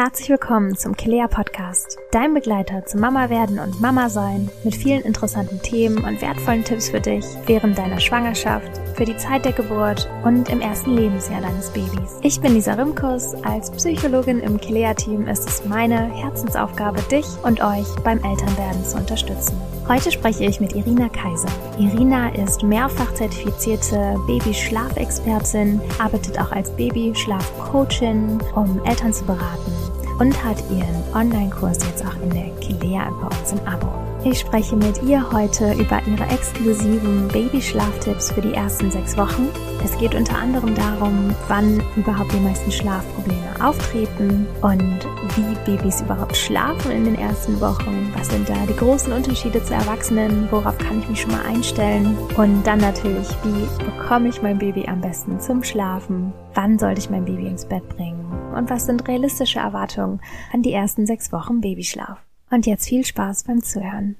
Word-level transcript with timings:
Herzlich 0.00 0.28
willkommen 0.28 0.76
zum 0.76 0.96
Kilea 0.96 1.26
Podcast, 1.26 1.98
dein 2.12 2.32
Begleiter 2.32 2.86
zum 2.86 3.00
Mama 3.00 3.30
werden 3.30 3.58
und 3.58 3.80
Mama 3.80 4.08
sein, 4.08 4.48
mit 4.62 4.76
vielen 4.76 5.02
interessanten 5.02 5.60
Themen 5.60 6.04
und 6.04 6.22
wertvollen 6.22 6.62
Tipps 6.62 6.88
für 6.88 7.00
dich 7.00 7.24
während 7.46 7.76
deiner 7.76 7.98
Schwangerschaft, 7.98 8.70
für 8.94 9.04
die 9.04 9.16
Zeit 9.16 9.44
der 9.44 9.50
Geburt 9.50 10.08
und 10.22 10.50
im 10.50 10.60
ersten 10.60 10.94
Lebensjahr 10.94 11.40
deines 11.40 11.70
Babys. 11.70 12.16
Ich 12.22 12.40
bin 12.40 12.54
Lisa 12.54 12.74
Rimkus. 12.74 13.34
Als 13.42 13.72
Psychologin 13.72 14.38
im 14.38 14.60
Kilea 14.60 14.94
Team 14.94 15.26
ist 15.26 15.48
es 15.48 15.64
meine 15.64 16.14
Herzensaufgabe, 16.14 17.02
dich 17.10 17.26
und 17.42 17.60
euch 17.60 17.88
beim 18.04 18.22
Elternwerden 18.22 18.84
zu 18.84 18.98
unterstützen. 18.98 19.60
Heute 19.88 20.12
spreche 20.12 20.44
ich 20.44 20.60
mit 20.60 20.76
Irina 20.76 21.08
Kaiser. 21.08 21.48
Irina 21.76 22.28
ist 22.34 22.62
mehrfach 22.62 23.12
zertifizierte 23.14 24.14
Babyschlafexpertin, 24.28 25.80
arbeitet 25.98 26.38
auch 26.38 26.52
als 26.52 26.70
Babyschlafcoachin, 26.76 28.38
um 28.54 28.80
Eltern 28.84 29.12
zu 29.12 29.24
beraten 29.24 29.87
und 30.18 30.44
hat 30.44 30.62
ihren 30.70 31.02
Online-Kurs 31.14 31.78
jetzt 31.84 32.04
auch 32.04 32.22
in 32.22 32.30
der 32.30 32.50
Kilea 32.60 33.10
bei 33.20 33.26
uns 33.26 33.52
im 33.52 33.66
Abo. 33.66 33.88
Ich 34.24 34.40
spreche 34.40 34.74
mit 34.74 35.00
ihr 35.04 35.30
heute 35.32 35.72
über 35.74 36.00
ihre 36.06 36.24
exklusiven 36.28 37.28
Babyschlaftipps 37.28 38.32
für 38.32 38.40
die 38.40 38.52
ersten 38.52 38.90
sechs 38.90 39.16
Wochen. 39.16 39.48
Es 39.84 39.96
geht 39.96 40.14
unter 40.14 40.36
anderem 40.36 40.74
darum, 40.74 41.34
wann 41.46 41.80
überhaupt 41.96 42.32
die 42.32 42.40
meisten 42.40 42.70
Schlafprobleme 42.72 43.64
auftreten 43.64 44.46
und 44.60 45.06
wie 45.36 45.54
Babys 45.64 46.00
überhaupt 46.00 46.36
schlafen 46.36 46.90
in 46.90 47.04
den 47.04 47.14
ersten 47.14 47.60
Wochen. 47.60 48.12
Was 48.16 48.28
sind 48.28 48.48
da 48.48 48.56
die 48.68 48.76
großen 48.76 49.12
Unterschiede 49.12 49.62
zu 49.62 49.74
Erwachsenen? 49.74 50.48
Worauf 50.50 50.76
kann 50.78 50.98
ich 50.98 51.08
mich 51.08 51.20
schon 51.20 51.30
mal 51.32 51.46
einstellen? 51.46 52.18
Und 52.36 52.66
dann 52.66 52.80
natürlich, 52.80 53.28
wie 53.44 53.84
bekomme 53.84 54.28
ich 54.28 54.42
mein 54.42 54.58
Baby 54.58 54.84
am 54.88 55.00
besten 55.00 55.38
zum 55.38 55.62
Schlafen? 55.62 56.32
Wann 56.54 56.76
sollte 56.76 57.00
ich 57.00 57.08
mein 57.08 57.24
Baby 57.24 57.46
ins 57.46 57.64
Bett 57.64 57.88
bringen? 57.90 58.17
Und 58.58 58.70
was 58.70 58.86
sind 58.86 59.06
realistische 59.06 59.60
Erwartungen 59.60 60.20
an 60.52 60.62
die 60.62 60.72
ersten 60.72 61.06
sechs 61.06 61.30
Wochen 61.30 61.60
Babyschlaf? 61.60 62.18
Und 62.50 62.66
jetzt 62.66 62.88
viel 62.88 63.04
Spaß 63.04 63.44
beim 63.44 63.62
Zuhören. 63.62 64.16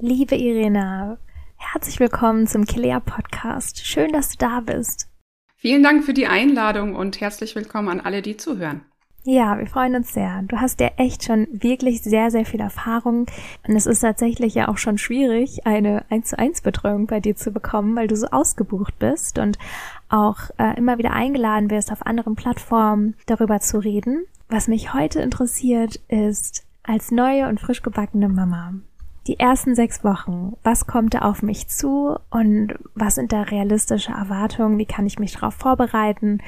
Liebe 0.00 0.34
Irena, 0.34 1.16
herzlich 1.54 2.00
willkommen 2.00 2.48
zum 2.48 2.64
Kilea 2.64 2.98
Podcast. 2.98 3.86
Schön, 3.86 4.10
dass 4.12 4.30
du 4.30 4.38
da 4.38 4.58
bist. 4.58 5.08
Vielen 5.54 5.84
Dank 5.84 6.02
für 6.02 6.12
die 6.12 6.26
Einladung 6.26 6.96
und 6.96 7.20
herzlich 7.20 7.54
willkommen 7.54 7.88
an 7.88 8.00
alle, 8.00 8.20
die 8.20 8.36
zuhören. 8.36 8.84
Ja, 9.24 9.56
wir 9.56 9.68
freuen 9.68 9.94
uns 9.94 10.12
sehr. 10.12 10.42
Du 10.48 10.60
hast 10.60 10.80
ja 10.80 10.90
echt 10.96 11.22
schon 11.22 11.46
wirklich 11.52 12.02
sehr, 12.02 12.32
sehr 12.32 12.44
viel 12.44 12.58
Erfahrung. 12.58 13.26
Und 13.66 13.76
es 13.76 13.86
ist 13.86 14.00
tatsächlich 14.00 14.54
ja 14.54 14.66
auch 14.66 14.78
schon 14.78 14.98
schwierig, 14.98 15.64
eine 15.64 16.04
1 16.10 16.30
zu 16.30 16.38
1 16.38 16.62
Betreuung 16.62 17.06
bei 17.06 17.20
dir 17.20 17.36
zu 17.36 17.52
bekommen, 17.52 17.94
weil 17.94 18.08
du 18.08 18.16
so 18.16 18.26
ausgebucht 18.26 18.98
bist 18.98 19.38
und 19.38 19.58
auch 20.08 20.38
äh, 20.58 20.76
immer 20.76 20.98
wieder 20.98 21.12
eingeladen 21.12 21.70
wirst, 21.70 21.92
auf 21.92 22.04
anderen 22.04 22.34
Plattformen 22.34 23.14
darüber 23.26 23.60
zu 23.60 23.78
reden. 23.78 24.24
Was 24.48 24.66
mich 24.66 24.92
heute 24.92 25.20
interessiert, 25.20 26.00
ist, 26.08 26.64
als 26.82 27.12
neue 27.12 27.46
und 27.48 27.60
frisch 27.60 27.82
gebackene 27.82 28.28
Mama. 28.28 28.74
Die 29.28 29.38
ersten 29.38 29.76
sechs 29.76 30.02
Wochen, 30.02 30.56
was 30.64 30.88
kommt 30.88 31.14
da 31.14 31.20
auf 31.20 31.42
mich 31.42 31.68
zu 31.68 32.16
und 32.30 32.74
was 32.96 33.14
sind 33.14 33.32
da 33.32 33.42
realistische 33.42 34.10
Erwartungen? 34.10 34.78
Wie 34.78 34.84
kann 34.84 35.06
ich 35.06 35.20
mich 35.20 35.34
darauf 35.34 35.54
vorbereiten? 35.54 36.38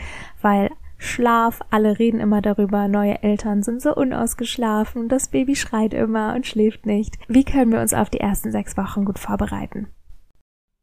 Weil 0.42 0.70
Schlaf, 1.04 1.60
alle 1.70 1.98
reden 1.98 2.18
immer 2.18 2.40
darüber, 2.40 2.88
neue 2.88 3.22
Eltern 3.22 3.62
sind 3.62 3.82
so 3.82 3.94
unausgeschlafen, 3.94 5.08
das 5.08 5.28
Baby 5.28 5.54
schreit 5.54 5.92
immer 5.92 6.34
und 6.34 6.46
schläft 6.46 6.86
nicht. 6.86 7.16
Wie 7.28 7.44
können 7.44 7.72
wir 7.72 7.80
uns 7.80 7.92
auf 7.92 8.10
die 8.10 8.20
ersten 8.20 8.50
sechs 8.50 8.76
Wochen 8.76 9.04
gut 9.04 9.18
vorbereiten? 9.18 9.88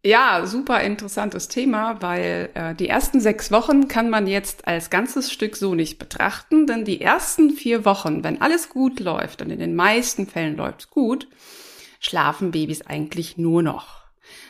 Ja, 0.03 0.45
super 0.45 0.81
interessantes 0.81 1.47
Thema, 1.47 2.01
weil 2.01 2.49
äh, 2.53 2.73
die 2.73 2.87
ersten 2.87 3.19
sechs 3.19 3.51
Wochen 3.51 3.87
kann 3.87 4.09
man 4.09 4.25
jetzt 4.25 4.67
als 4.67 4.89
ganzes 4.89 5.31
Stück 5.31 5.55
so 5.55 5.75
nicht 5.75 5.99
betrachten, 5.99 6.65
denn 6.65 6.85
die 6.85 7.01
ersten 7.01 7.51
vier 7.51 7.85
Wochen, 7.85 8.23
wenn 8.23 8.41
alles 8.41 8.69
gut 8.69 8.99
läuft, 8.99 9.41
und 9.41 9.51
in 9.51 9.59
den 9.59 9.75
meisten 9.75 10.27
Fällen 10.27 10.57
läuft 10.57 10.89
gut, 10.89 11.27
schlafen 11.99 12.51
Babys 12.51 12.81
eigentlich 12.81 13.37
nur 13.37 13.61
noch. 13.61 14.01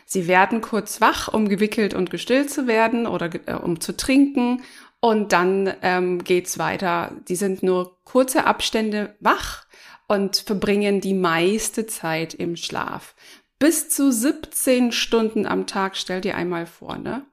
Sie 0.06 0.28
werden 0.28 0.62
kurz 0.62 1.02
wach, 1.02 1.30
um 1.30 1.48
gewickelt 1.48 1.94
und 1.94 2.10
gestillt 2.10 2.50
zu 2.50 2.68
werden 2.68 3.08
oder 3.08 3.30
äh, 3.46 3.54
um 3.54 3.80
zu 3.80 3.96
trinken 3.96 4.62
und 5.02 5.34
dann 5.34 5.74
ähm, 5.82 6.24
geht's 6.24 6.58
weiter. 6.58 7.12
Die 7.28 7.36
sind 7.36 7.64
nur 7.64 7.98
kurze 8.06 8.46
Abstände 8.46 9.16
wach 9.20 9.66
und 10.08 10.38
verbringen 10.38 11.02
die 11.02 11.14
meiste 11.14 11.86
Zeit 11.86 12.34
im 12.34 12.56
Schlaf 12.56 13.16
bis 13.62 13.90
zu 13.90 14.12
17 14.12 14.92
Stunden 14.92 15.46
am 15.46 15.68
Tag, 15.68 15.96
stell 15.96 16.20
dir 16.20 16.36
einmal 16.36 16.66
vor, 16.66 16.98
ne? 16.98 17.28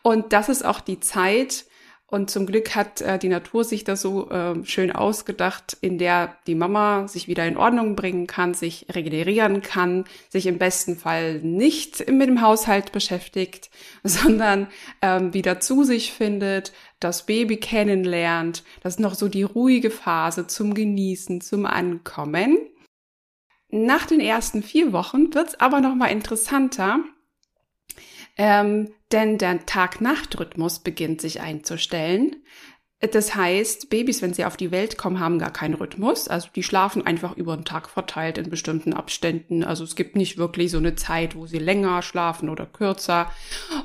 Und 0.00 0.32
das 0.32 0.48
ist 0.48 0.64
auch 0.64 0.80
die 0.80 0.98
Zeit, 0.98 1.66
und 2.14 2.30
zum 2.30 2.46
Glück 2.46 2.76
hat 2.76 3.00
äh, 3.00 3.18
die 3.18 3.28
Natur 3.28 3.64
sich 3.64 3.82
das 3.82 4.00
so 4.00 4.30
äh, 4.30 4.64
schön 4.64 4.92
ausgedacht, 4.92 5.76
in 5.80 5.98
der 5.98 6.36
die 6.46 6.54
Mama 6.54 7.08
sich 7.08 7.26
wieder 7.26 7.44
in 7.44 7.56
Ordnung 7.56 7.96
bringen 7.96 8.28
kann, 8.28 8.54
sich 8.54 8.86
regenerieren 8.94 9.62
kann, 9.62 10.04
sich 10.28 10.46
im 10.46 10.58
besten 10.58 10.96
Fall 10.96 11.40
nicht 11.40 12.08
mit 12.08 12.28
dem 12.28 12.40
Haushalt 12.40 12.92
beschäftigt, 12.92 13.68
sondern 14.04 14.68
ähm, 15.02 15.34
wieder 15.34 15.58
zu 15.58 15.82
sich 15.82 16.12
findet, 16.12 16.72
das 17.00 17.26
Baby 17.26 17.56
kennenlernt. 17.56 18.62
Das 18.80 18.94
ist 18.94 19.00
noch 19.00 19.14
so 19.14 19.26
die 19.26 19.42
ruhige 19.42 19.90
Phase 19.90 20.46
zum 20.46 20.72
Genießen, 20.72 21.40
zum 21.40 21.66
Ankommen. 21.66 22.58
Nach 23.70 24.06
den 24.06 24.20
ersten 24.20 24.62
vier 24.62 24.92
Wochen 24.92 25.34
wird's 25.34 25.58
aber 25.58 25.80
noch 25.80 25.96
mal 25.96 26.12
interessanter, 26.12 27.00
ähm, 28.36 28.92
denn 29.14 29.38
der 29.38 29.64
Tag-Nacht-Rhythmus 29.64 30.80
beginnt 30.80 31.20
sich 31.20 31.40
einzustellen. 31.40 32.34
Das 32.98 33.36
heißt, 33.36 33.90
Babys, 33.90 34.22
wenn 34.22 34.34
sie 34.34 34.44
auf 34.44 34.56
die 34.56 34.72
Welt 34.72 34.98
kommen, 34.98 35.20
haben 35.20 35.38
gar 35.38 35.52
keinen 35.52 35.74
Rhythmus. 35.74 36.26
Also 36.26 36.48
die 36.52 36.64
schlafen 36.64 37.06
einfach 37.06 37.36
über 37.36 37.54
den 37.54 37.64
Tag 37.64 37.88
verteilt 37.88 38.38
in 38.38 38.50
bestimmten 38.50 38.92
Abständen. 38.92 39.62
Also 39.62 39.84
es 39.84 39.94
gibt 39.94 40.16
nicht 40.16 40.36
wirklich 40.36 40.72
so 40.72 40.78
eine 40.78 40.96
Zeit, 40.96 41.36
wo 41.36 41.46
sie 41.46 41.58
länger 41.58 42.02
schlafen 42.02 42.48
oder 42.48 42.66
kürzer. 42.66 43.30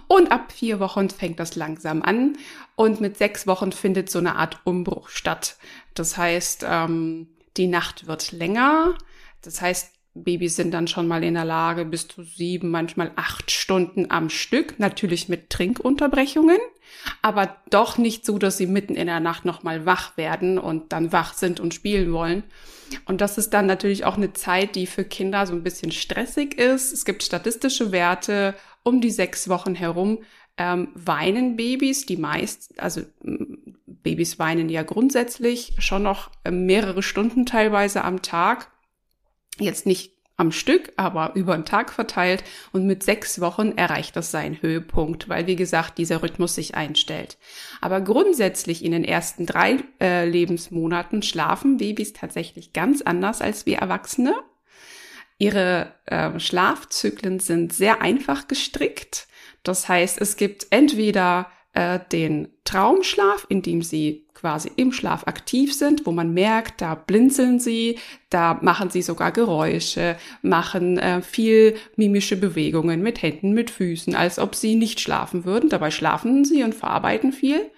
Und 0.08 0.32
ab 0.32 0.52
vier 0.52 0.80
Wochen 0.80 1.12
fängt 1.12 1.40
das 1.40 1.56
langsam 1.56 2.02
an. 2.02 2.38
Und 2.76 3.00
mit 3.00 3.18
sechs 3.18 3.46
Wochen 3.46 3.72
findet 3.72 4.10
so 4.10 4.18
eine 4.18 4.36
Art 4.36 4.62
Umbruch 4.64 5.10
statt. 5.10 5.58
Das 5.94 6.18
heißt, 6.18 6.66
ähm, 6.68 7.28
die 7.56 7.68
Nacht 7.68 8.08
wird 8.08 8.32
länger. 8.32 8.96
Das 9.44 9.62
heißt, 9.62 9.99
Babys 10.24 10.56
sind 10.56 10.72
dann 10.72 10.88
schon 10.88 11.08
mal 11.08 11.24
in 11.24 11.34
der 11.34 11.46
Lage, 11.46 11.86
bis 11.86 12.08
zu 12.08 12.24
sieben, 12.24 12.72
manchmal 12.72 13.12
acht 13.16 13.52
Stunden 13.52 14.10
am 14.10 14.30
Stück, 14.30 14.80
natürlich 14.80 15.30
mit 15.30 15.50
Trinkunterbrechungen, 15.50 16.60
aber 17.22 17.58
doch 17.70 17.98
nicht 17.98 18.26
so, 18.26 18.38
dass 18.38 18.58
sie 18.58 18.68
mitten 18.68 18.96
in 18.96 19.08
der 19.08 19.20
Nacht 19.20 19.46
nochmal 19.46 19.86
wach 19.86 20.18
werden 20.18 20.58
und 20.58 20.92
dann 20.92 21.12
wach 21.12 21.34
sind 21.34 21.60
und 21.60 21.74
spielen 21.74 22.12
wollen. 22.14 22.44
Und 23.06 23.22
das 23.22 23.38
ist 23.38 23.52
dann 23.52 23.66
natürlich 23.66 24.06
auch 24.06 24.18
eine 24.18 24.34
Zeit, 24.34 24.76
die 24.76 24.88
für 24.88 25.04
Kinder 25.04 25.46
so 25.46 25.54
ein 25.54 25.64
bisschen 25.64 25.92
stressig 25.92 26.58
ist. 26.58 26.92
Es 26.92 27.06
gibt 27.06 27.24
statistische 27.24 27.92
Werte 27.92 28.56
um 28.84 29.02
die 29.02 29.12
sechs 29.12 29.50
Wochen 29.50 29.76
herum. 29.76 30.20
Ähm, 30.58 30.90
weinen 30.94 31.56
Babys, 31.56 32.06
die 32.06 32.18
meist, 32.18 32.80
also 32.80 33.02
Babys 33.86 34.40
weinen 34.40 34.70
ja 34.70 34.84
grundsätzlich 34.84 35.74
schon 35.80 36.04
noch 36.04 36.32
mehrere 36.50 37.04
Stunden 37.04 37.46
teilweise 37.46 38.04
am 38.04 38.22
Tag 38.22 38.72
Jetzt 39.60 39.86
nicht 39.86 40.14
am 40.40 40.52
Stück, 40.54 40.94
aber 40.96 41.34
über 41.36 41.54
den 41.54 41.66
Tag 41.66 41.92
verteilt 41.92 42.46
und 42.72 42.88
mit 42.88 43.04
sechs 43.04 43.42
Wochen 43.42 43.74
erreicht 43.74 44.16
das 44.16 44.32
seinen 44.32 44.62
Höhepunkt, 44.62 45.28
weil 45.28 45.48
wie 45.48 45.58
gesagt 45.58 45.98
dieser 45.98 46.24
Rhythmus 46.24 46.56
sich 46.56 46.76
einstellt. 46.76 47.38
Aber 47.82 48.00
grundsätzlich 48.00 48.84
in 48.86 48.94
den 48.94 49.04
ersten 49.04 49.46
drei 49.46 49.80
äh, 50.00 50.28
Lebensmonaten 50.28 51.24
schlafen 51.24 51.78
Babys 51.78 52.14
tatsächlich 52.14 52.72
ganz 52.72 53.02
anders 53.02 53.42
als 53.42 53.66
wir 53.66 53.80
Erwachsene. 53.80 54.34
Ihre 55.40 55.94
äh, 56.06 56.40
Schlafzyklen 56.40 57.40
sind 57.40 57.74
sehr 57.74 58.02
einfach 58.02 58.48
gestrickt. 58.48 59.28
Das 59.64 59.90
heißt, 59.90 60.22
es 60.22 60.38
gibt 60.38 60.68
entweder 60.70 61.52
äh, 61.74 62.00
den 62.12 62.48
Traumschlaf, 62.70 63.48
in 63.50 63.64
dem 63.64 63.82
sie 63.82 64.26
quasi 64.40 64.72
im 64.78 64.94
Schlaf 64.94 65.28
aktiv 65.28 65.74
sind, 65.74 66.06
wo 66.06 66.12
man 66.12 66.34
merkt, 66.34 66.82
da 66.82 66.96
blinzeln 66.96 67.60
sie, 67.60 67.98
da 68.30 68.60
machen 68.62 68.90
sie 68.90 69.02
sogar 69.02 69.32
Geräusche, 69.32 70.16
machen 70.42 70.98
äh, 70.98 71.22
viel 71.22 71.76
mimische 71.98 72.38
Bewegungen 72.38 73.02
mit 73.02 73.22
Händen, 73.22 73.54
mit 73.54 73.70
Füßen, 73.70 74.16
als 74.16 74.40
ob 74.40 74.56
sie 74.56 74.76
nicht 74.76 75.02
schlafen 75.02 75.44
würden. 75.46 75.70
Dabei 75.70 75.92
schlafen 75.92 76.46
sie 76.46 76.64
und 76.64 76.76
verarbeiten 76.76 77.34
viel. 77.34 77.70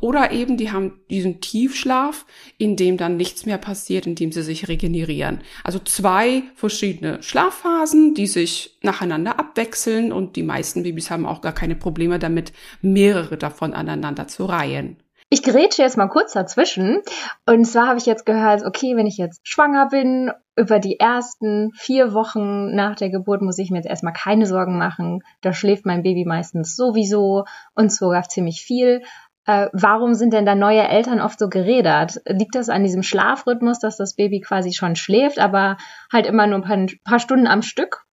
Oder 0.00 0.32
eben, 0.32 0.56
die 0.56 0.72
haben 0.72 0.98
diesen 1.08 1.40
Tiefschlaf, 1.40 2.26
in 2.56 2.76
dem 2.76 2.96
dann 2.96 3.16
nichts 3.16 3.46
mehr 3.46 3.58
passiert, 3.58 4.06
in 4.06 4.14
dem 4.14 4.32
sie 4.32 4.42
sich 4.42 4.66
regenerieren. 4.66 5.42
Also 5.62 5.78
zwei 5.78 6.42
verschiedene 6.56 7.22
Schlafphasen, 7.22 8.14
die 8.14 8.26
sich 8.26 8.76
nacheinander 8.82 9.38
abwechseln 9.38 10.12
und 10.12 10.36
die 10.36 10.42
meisten 10.42 10.82
Babys 10.82 11.10
haben 11.10 11.26
auch 11.26 11.42
gar 11.42 11.54
keine 11.54 11.76
Probleme 11.76 12.18
damit, 12.18 12.52
mehrere 12.82 13.36
davon 13.36 13.72
aneinander 13.72 14.26
zu 14.26 14.37
reihen. 14.44 14.96
Ich 15.30 15.42
grätsche 15.42 15.82
jetzt 15.82 15.98
mal 15.98 16.08
kurz 16.08 16.32
dazwischen. 16.32 17.02
Und 17.44 17.66
zwar 17.66 17.88
habe 17.88 17.98
ich 17.98 18.06
jetzt 18.06 18.24
gehört, 18.24 18.64
okay, 18.64 18.96
wenn 18.96 19.06
ich 19.06 19.18
jetzt 19.18 19.46
schwanger 19.46 19.88
bin, 19.88 20.30
über 20.56 20.78
die 20.78 20.98
ersten 20.98 21.70
vier 21.74 22.14
Wochen 22.14 22.74
nach 22.74 22.96
der 22.96 23.10
Geburt 23.10 23.42
muss 23.42 23.58
ich 23.58 23.70
mir 23.70 23.78
jetzt 23.78 23.88
erstmal 23.88 24.14
keine 24.14 24.46
Sorgen 24.46 24.78
machen. 24.78 25.22
Da 25.42 25.52
schläft 25.52 25.84
mein 25.84 26.02
Baby 26.02 26.24
meistens 26.24 26.74
sowieso 26.74 27.44
und 27.74 27.92
sogar 27.92 28.28
ziemlich 28.28 28.62
viel. 28.62 29.02
Äh, 29.44 29.68
warum 29.72 30.14
sind 30.14 30.32
denn 30.32 30.46
da 30.46 30.54
neue 30.54 30.86
Eltern 30.88 31.20
oft 31.20 31.38
so 31.38 31.48
gerädert? 31.48 32.20
Liegt 32.26 32.54
das 32.54 32.70
an 32.70 32.82
diesem 32.82 33.02
Schlafrhythmus, 33.02 33.78
dass 33.78 33.96
das 33.96 34.14
Baby 34.14 34.40
quasi 34.40 34.72
schon 34.72 34.96
schläft, 34.96 35.38
aber 35.38 35.76
halt 36.12 36.26
immer 36.26 36.46
nur 36.46 36.58
ein 36.58 36.62
paar, 36.62 36.86
paar 37.04 37.18
Stunden 37.18 37.46
am 37.46 37.62
Stück? 37.62 38.04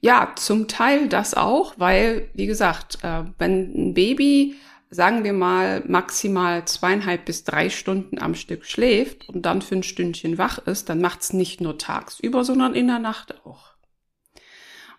Ja, 0.00 0.32
zum 0.36 0.68
Teil 0.68 1.08
das 1.08 1.34
auch, 1.34 1.74
weil, 1.76 2.28
wie 2.34 2.46
gesagt, 2.46 2.98
äh, 3.02 3.24
wenn 3.38 3.72
ein 3.74 3.94
Baby 3.94 4.56
sagen 4.90 5.24
wir 5.24 5.32
mal, 5.32 5.82
maximal 5.86 6.64
zweieinhalb 6.64 7.24
bis 7.24 7.44
drei 7.44 7.70
Stunden 7.70 8.18
am 8.18 8.34
Stück 8.34 8.64
schläft 8.64 9.28
und 9.28 9.42
dann 9.42 9.62
für 9.62 9.76
ein 9.76 9.82
Stündchen 9.82 10.38
wach 10.38 10.58
ist, 10.58 10.88
dann 10.88 11.00
macht's 11.00 11.32
nicht 11.32 11.60
nur 11.60 11.78
tagsüber, 11.78 12.44
sondern 12.44 12.74
in 12.74 12.86
der 12.86 12.98
Nacht 12.98 13.44
auch. 13.44 13.74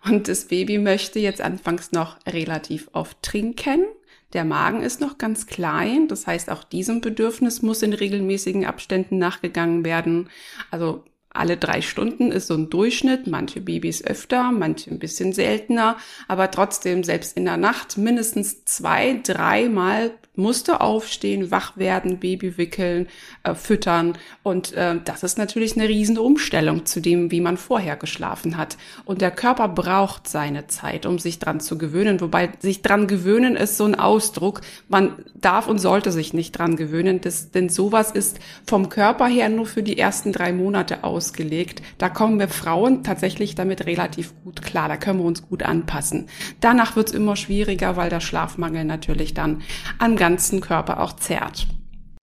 Und 0.04 0.28
das 0.28 0.46
Baby 0.46 0.78
möchte 0.78 1.18
jetzt 1.18 1.40
anfangs 1.40 1.92
noch 1.92 2.16
relativ 2.26 2.88
oft 2.92 3.22
trinken. 3.22 3.84
Der 4.32 4.44
Magen 4.44 4.82
ist 4.82 5.00
noch 5.00 5.18
ganz 5.18 5.46
klein, 5.46 6.06
das 6.06 6.26
heißt, 6.26 6.50
auch 6.50 6.62
diesem 6.62 7.00
Bedürfnis 7.00 7.62
muss 7.62 7.82
in 7.82 7.92
regelmäßigen 7.92 8.64
Abständen 8.64 9.18
nachgegangen 9.18 9.84
werden. 9.84 10.30
Also 10.70 11.04
alle 11.32 11.56
drei 11.56 11.80
Stunden 11.80 12.32
ist 12.32 12.48
so 12.48 12.54
ein 12.54 12.70
Durchschnitt, 12.70 13.26
manche 13.26 13.60
Babys 13.60 14.04
öfter, 14.04 14.50
manche 14.50 14.90
ein 14.90 14.98
bisschen 14.98 15.32
seltener, 15.32 15.96
aber 16.26 16.50
trotzdem 16.50 17.04
selbst 17.04 17.36
in 17.36 17.44
der 17.44 17.56
Nacht 17.56 17.96
mindestens 17.96 18.64
zwei, 18.64 19.20
dreimal 19.22 20.10
musste 20.40 20.80
aufstehen, 20.80 21.50
wach 21.50 21.76
werden, 21.76 22.18
Baby 22.18 22.56
wickeln, 22.56 23.08
äh, 23.42 23.54
füttern. 23.54 24.16
Und 24.42 24.72
äh, 24.72 24.96
das 25.04 25.22
ist 25.22 25.38
natürlich 25.38 25.76
eine 25.76 25.88
riesen 25.88 26.18
Umstellung 26.18 26.86
zu 26.86 27.00
dem, 27.00 27.30
wie 27.30 27.40
man 27.40 27.56
vorher 27.56 27.96
geschlafen 27.96 28.56
hat. 28.56 28.76
Und 29.04 29.20
der 29.20 29.30
Körper 29.30 29.68
braucht 29.68 30.28
seine 30.28 30.66
Zeit, 30.66 31.04
um 31.04 31.18
sich 31.18 31.38
dran 31.38 31.60
zu 31.60 31.78
gewöhnen. 31.78 32.20
Wobei 32.20 32.50
sich 32.60 32.82
dran 32.82 33.06
gewöhnen 33.06 33.56
ist 33.56 33.76
so 33.76 33.84
ein 33.84 33.94
Ausdruck. 33.94 34.62
Man 34.88 35.24
darf 35.34 35.68
und 35.68 35.78
sollte 35.78 36.12
sich 36.12 36.32
nicht 36.32 36.52
dran 36.52 36.76
gewöhnen, 36.76 37.20
das, 37.20 37.50
denn 37.50 37.68
sowas 37.68 38.10
ist 38.10 38.38
vom 38.66 38.88
Körper 38.88 39.26
her 39.26 39.48
nur 39.48 39.66
für 39.66 39.82
die 39.82 39.98
ersten 39.98 40.32
drei 40.32 40.52
Monate 40.52 41.04
ausgelegt. 41.20 41.82
Da 41.98 42.08
kommen 42.08 42.38
wir 42.38 42.48
Frauen 42.48 43.04
tatsächlich 43.04 43.54
damit 43.54 43.84
relativ 43.84 44.32
gut 44.42 44.62
klar. 44.62 44.88
Da 44.88 44.96
können 44.96 45.18
wir 45.18 45.26
uns 45.26 45.46
gut 45.46 45.62
anpassen. 45.62 46.28
Danach 46.60 46.96
wird 46.96 47.08
es 47.08 47.14
immer 47.14 47.36
schwieriger, 47.36 47.96
weil 47.96 48.08
der 48.08 48.20
Schlafmangel 48.20 48.86
natürlich 48.86 49.34
dann 49.34 49.60
an 49.98 50.16
ganzen 50.16 50.62
Körper 50.62 51.02
auch 51.02 51.12
zerrt. 51.12 51.66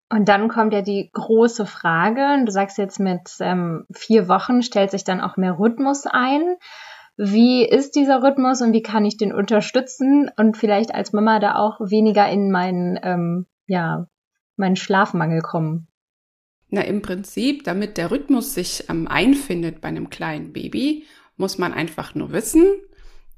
Und 0.09 0.29
dann 0.29 0.47
kommt 0.47 0.73
ja 0.73 0.81
die 0.81 1.11
große 1.13 1.67
Frage, 1.67 2.43
du 2.43 2.51
sagst 2.51 2.79
jetzt 2.79 2.99
mit 2.99 3.29
ähm, 3.39 3.85
vier 3.93 4.27
Wochen 4.27 4.63
stellt 4.63 4.89
sich 4.89 5.03
dann 5.03 5.21
auch 5.21 5.37
mehr 5.37 5.59
Rhythmus 5.59 6.05
ein. 6.07 6.55
Wie 7.17 7.63
ist 7.67 7.95
dieser 7.95 8.23
Rhythmus 8.23 8.61
und 8.61 8.73
wie 8.73 8.81
kann 8.81 9.05
ich 9.05 9.17
den 9.17 9.33
unterstützen 9.33 10.31
und 10.37 10.57
vielleicht 10.57 10.95
als 10.95 11.13
Mama 11.13 11.39
da 11.39 11.55
auch 11.55 11.79
weniger 11.81 12.27
in 12.29 12.51
meinen, 12.51 12.99
ähm, 13.03 13.45
ja, 13.67 14.07
meinen 14.55 14.75
Schlafmangel 14.75 15.41
kommen? 15.41 15.87
Na, 16.69 16.81
im 16.81 17.01
Prinzip, 17.01 17.63
damit 17.63 17.97
der 17.97 18.11
Rhythmus 18.11 18.53
sich 18.53 18.83
ähm, 18.89 19.07
einfindet 19.07 19.79
bei 19.79 19.87
einem 19.87 20.09
kleinen 20.09 20.51
Baby, 20.51 21.05
muss 21.37 21.57
man 21.57 21.73
einfach 21.73 22.13
nur 22.13 22.33
wissen, 22.33 22.65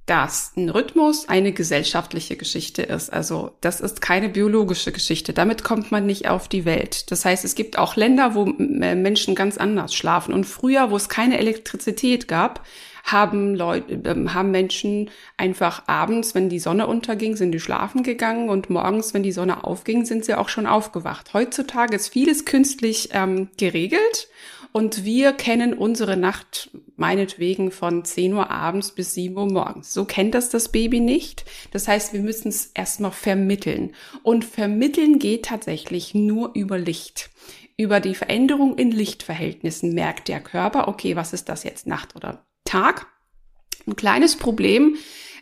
dass 0.09 0.53
ein 0.57 0.69
Rhythmus 0.69 1.29
eine 1.29 1.51
gesellschaftliche 1.51 2.35
Geschichte 2.35 2.81
ist. 2.81 3.13
Also 3.13 3.51
das 3.61 3.79
ist 3.79 4.01
keine 4.01 4.29
biologische 4.29 4.91
Geschichte. 4.91 5.33
Damit 5.33 5.63
kommt 5.63 5.91
man 5.91 6.07
nicht 6.07 6.27
auf 6.27 6.47
die 6.47 6.65
Welt. 6.65 7.11
Das 7.11 7.25
heißt, 7.25 7.45
es 7.45 7.53
gibt 7.53 7.77
auch 7.77 7.95
Länder, 7.95 8.33
wo 8.33 8.45
Menschen 8.45 9.35
ganz 9.35 9.59
anders 9.59 9.93
schlafen. 9.93 10.33
Und 10.33 10.45
früher, 10.45 10.89
wo 10.89 10.95
es 10.95 11.09
keine 11.09 11.37
Elektrizität 11.37 12.27
gab, 12.27 12.65
haben 13.11 13.55
Leute, 13.55 13.93
äh, 13.93 14.29
haben 14.29 14.51
Menschen 14.51 15.09
einfach 15.37 15.83
abends, 15.87 16.35
wenn 16.35 16.49
die 16.49 16.59
Sonne 16.59 16.87
unterging, 16.87 17.35
sind 17.35 17.51
die 17.51 17.59
schlafen 17.59 18.03
gegangen 18.03 18.49
und 18.49 18.69
morgens, 18.69 19.13
wenn 19.13 19.23
die 19.23 19.31
Sonne 19.31 19.63
aufging, 19.63 20.05
sind 20.05 20.25
sie 20.25 20.35
auch 20.35 20.49
schon 20.49 20.67
aufgewacht. 20.67 21.33
Heutzutage 21.33 21.95
ist 21.95 22.09
vieles 22.09 22.45
künstlich 22.45 23.09
ähm, 23.13 23.49
geregelt 23.57 24.29
und 24.71 25.03
wir 25.03 25.33
kennen 25.33 25.73
unsere 25.73 26.15
Nacht 26.15 26.69
meinetwegen 26.95 27.71
von 27.71 28.05
10 28.05 28.33
Uhr 28.33 28.51
abends 28.51 28.91
bis 28.91 29.15
7 29.15 29.35
Uhr 29.35 29.51
morgens. 29.51 29.93
So 29.93 30.05
kennt 30.05 30.35
das 30.35 30.49
das 30.49 30.69
Baby 30.69 30.99
nicht. 30.99 31.45
Das 31.71 31.87
heißt, 31.87 32.13
wir 32.13 32.21
müssen 32.21 32.49
es 32.49 32.67
erstmal 32.75 33.11
vermitteln. 33.11 33.93
Und 34.21 34.45
vermitteln 34.45 35.17
geht 35.17 35.45
tatsächlich 35.45 36.13
nur 36.13 36.51
über 36.53 36.77
Licht. 36.77 37.31
Über 37.77 37.99
die 37.99 38.13
Veränderung 38.13 38.77
in 38.77 38.91
Lichtverhältnissen 38.91 39.93
merkt 39.93 40.27
der 40.27 40.41
Körper, 40.41 40.87
okay, 40.87 41.15
was 41.15 41.33
ist 41.33 41.49
das 41.49 41.63
jetzt 41.63 41.87
Nacht 41.87 42.15
oder 42.15 42.45
Tag? 42.69 43.07
Ein 43.87 43.95
kleines 43.95 44.35
Problem 44.35 44.95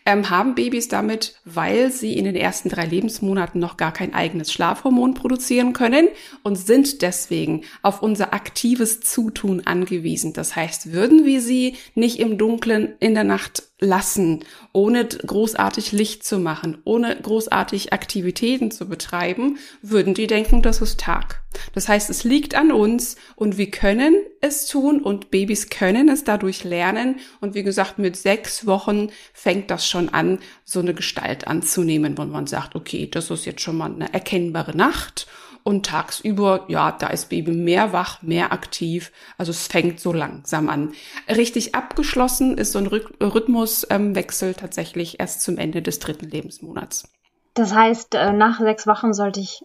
ähm, 0.06 0.30
haben 0.30 0.56
Babys 0.56 0.88
damit, 0.88 1.36
weil 1.44 1.92
sie 1.92 2.18
in 2.18 2.24
den 2.24 2.38
ersten 2.38 2.70
drei 2.70 2.86
Lebensmonaten 2.86 3.60
noch 3.60 3.76
gar 3.76 3.92
kein 3.92 4.14
eigenes 4.14 4.54
Schlafhormon 4.54 5.14
produzieren 5.14 5.74
können 5.74 6.08
und 6.44 6.56
sind 6.56 7.02
deswegen 7.02 7.64
auf 7.82 8.02
unser 8.02 8.34
aktives 8.34 9.02
Zutun 9.02 9.68
angewiesen. 9.68 10.32
Das 10.32 10.56
heißt, 10.56 10.94
würden 10.94 11.26
wir 11.26 11.42
sie 11.42 11.76
nicht 11.94 12.20
im 12.20 12.38
Dunkeln 12.38 12.96
in 13.02 13.16
der 13.16 13.26
Nacht 13.26 13.64
lassen, 13.80 14.44
ohne 14.74 15.06
großartig 15.06 15.92
Licht 15.92 16.24
zu 16.24 16.40
machen, 16.40 16.80
ohne 16.84 17.16
großartig 17.16 17.94
Aktivitäten 17.94 18.72
zu 18.72 18.88
betreiben, 18.88 19.58
würden 19.82 20.16
die 20.16 20.26
denken, 20.26 20.64
das 20.64 20.82
ist 20.82 21.00
Tag. 21.00 21.44
Das 21.74 21.88
heißt, 21.88 22.10
es 22.10 22.24
liegt 22.24 22.56
an 22.56 22.72
uns 22.72 23.18
und 23.36 23.58
wir 23.58 23.70
können 23.70 24.16
es 24.42 24.66
tun 24.66 25.02
und 25.02 25.30
Babys 25.30 25.70
können 25.70 26.10
es 26.10 26.24
dadurch 26.24 26.64
lernen. 26.64 27.20
Und 27.40 27.54
wie 27.54 27.64
gesagt, 27.64 28.00
mit 28.00 28.16
sechs 28.16 28.66
Wochen 28.66 29.10
fängt 29.34 29.70
das 29.70 29.88
schon 29.88 30.10
an, 30.10 30.40
so 30.64 30.80
eine 30.80 30.94
Gestalt 30.94 31.48
anzunehmen, 31.48 32.18
wo 32.18 32.26
man 32.26 32.48
sagt, 32.48 32.76
okay, 32.76 33.08
das 33.10 33.30
ist 33.30 33.46
jetzt 33.46 33.62
schon 33.62 33.78
mal 33.78 33.92
eine 33.92 34.12
erkennbare 34.14 34.76
Nacht 34.76 35.28
und 35.68 35.86
tagsüber, 35.86 36.64
ja, 36.70 36.94
da 36.94 37.08
ist 37.08 37.30
Baby 37.30 37.52
mehr 37.52 37.92
wach, 37.92 38.22
mehr 38.22 38.54
aktiv. 38.54 39.12
Also 39.38 39.52
es 39.52 39.68
fängt 39.68 40.00
so 40.00 40.14
langsam 40.14 40.70
an. 40.70 40.94
Richtig 41.28 41.76
abgeschlossen 41.76 42.58
ist 42.58 42.72
so 42.72 42.80
ein 42.80 42.88
Rhythmuswechsel 42.88 44.54
tatsächlich 44.54 45.20
erst 45.20 45.42
zum 45.42 45.58
Ende 45.58 45.82
des 45.82 46.00
dritten 46.00 46.30
Lebensmonats. 46.30 47.12
Das 47.54 47.76
heißt, 47.76 48.16
äh, 48.16 48.32
nach 48.32 48.62
sechs 48.62 48.88
Wochen 48.88 49.12
sollte 49.12 49.42
ich 49.42 49.62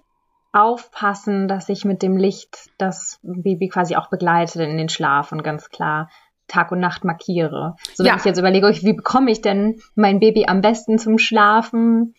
aufpassen, 0.53 1.47
dass 1.47 1.69
ich 1.69 1.85
mit 1.85 2.03
dem 2.03 2.17
Licht 2.17 2.71
das 2.79 3.21
Baby 3.23 3.69
quasi 3.69 3.95
auch 3.95 4.11
begleite 4.11 4.61
in 4.65 4.79
den 4.79 4.89
Schlaf 4.89 5.31
und 5.31 5.45
ganz 5.45 5.69
klar 5.69 6.11
Tag 6.49 6.73
und 6.73 6.81
Nacht 6.81 7.05
markiere. 7.05 7.77
So 7.95 8.03
wenn 8.03 8.11
ja. 8.11 8.17
ich 8.17 8.25
jetzt 8.25 8.39
überlege, 8.39 8.67
wie 8.67 8.93
bekomme 8.93 9.31
ich 9.31 9.41
denn 9.41 9.81
mein 9.95 10.19
Baby 10.19 10.47
am 10.49 10.63
besten 10.63 10.99
zum 10.99 11.19
Schlafen? 11.19 12.17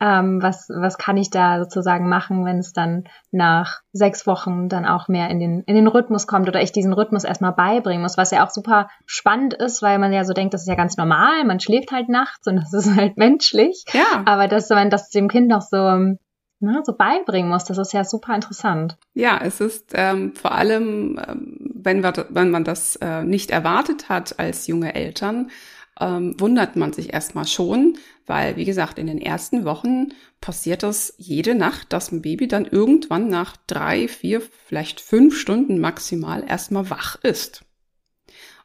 Ähm, 0.00 0.42
was, 0.42 0.68
was 0.68 0.96
kann 0.98 1.16
ich 1.16 1.30
da 1.30 1.58
sozusagen 1.58 2.08
machen, 2.08 2.44
wenn 2.44 2.58
es 2.58 2.72
dann 2.72 3.04
nach 3.32 3.80
sechs 3.92 4.26
Wochen 4.26 4.68
dann 4.68 4.86
auch 4.86 5.08
mehr 5.08 5.28
in 5.30 5.40
den, 5.40 5.62
in 5.62 5.74
den 5.74 5.88
Rhythmus 5.88 6.26
kommt 6.26 6.48
oder 6.48 6.62
ich 6.62 6.72
diesen 6.72 6.92
Rhythmus 6.92 7.24
erstmal 7.24 7.52
beibringen 7.52 8.02
muss, 8.02 8.16
was 8.16 8.30
ja 8.30 8.46
auch 8.46 8.50
super 8.50 8.88
spannend 9.06 9.54
ist, 9.54 9.82
weil 9.82 9.98
man 9.98 10.12
ja 10.12 10.24
so 10.24 10.32
denkt, 10.32 10.54
das 10.54 10.62
ist 10.62 10.68
ja 10.68 10.76
ganz 10.76 10.96
normal, 10.96 11.44
man 11.44 11.60
schläft 11.60 11.90
halt 11.90 12.08
nachts 12.08 12.46
und 12.46 12.56
das 12.56 12.72
ist 12.72 12.94
halt 12.94 13.16
menschlich. 13.16 13.84
Ja. 13.92 14.22
Aber 14.24 14.48
dass 14.48 14.68
man 14.70 14.90
das 14.90 15.10
dem 15.10 15.28
Kind 15.28 15.48
noch 15.48 15.62
so 15.62 16.16
ne, 16.60 16.82
so 16.84 16.92
beibringen 16.96 17.50
muss. 17.50 17.64
Das 17.64 17.78
ist 17.78 17.92
ja 17.92 18.04
super 18.04 18.34
interessant. 18.34 18.96
Ja, 19.14 19.40
es 19.42 19.60
ist 19.60 19.92
ähm, 19.94 20.34
vor 20.34 20.52
allem, 20.52 21.20
ähm, 21.26 21.56
wenn, 21.74 22.02
wir, 22.02 22.26
wenn 22.30 22.50
man 22.50 22.64
das 22.64 22.96
äh, 22.96 23.22
nicht 23.22 23.50
erwartet 23.50 24.08
hat 24.08 24.38
als 24.38 24.66
junge 24.66 24.94
Eltern, 24.94 25.50
ähm, 26.00 26.34
wundert 26.38 26.76
man 26.76 26.92
sich 26.92 27.12
erstmal 27.12 27.46
schon, 27.46 27.96
weil, 28.28 28.56
wie 28.56 28.64
gesagt, 28.64 28.98
in 28.98 29.06
den 29.06 29.20
ersten 29.20 29.64
Wochen 29.64 30.08
passiert 30.40 30.82
das 30.82 31.14
jede 31.18 31.54
Nacht, 31.54 31.92
dass 31.92 32.12
ein 32.12 32.22
Baby 32.22 32.48
dann 32.48 32.66
irgendwann 32.66 33.28
nach 33.28 33.56
drei, 33.66 34.08
vier, 34.08 34.40
vielleicht 34.40 35.00
fünf 35.00 35.38
Stunden 35.38 35.78
maximal 35.80 36.44
erstmal 36.46 36.90
wach 36.90 37.16
ist. 37.22 37.64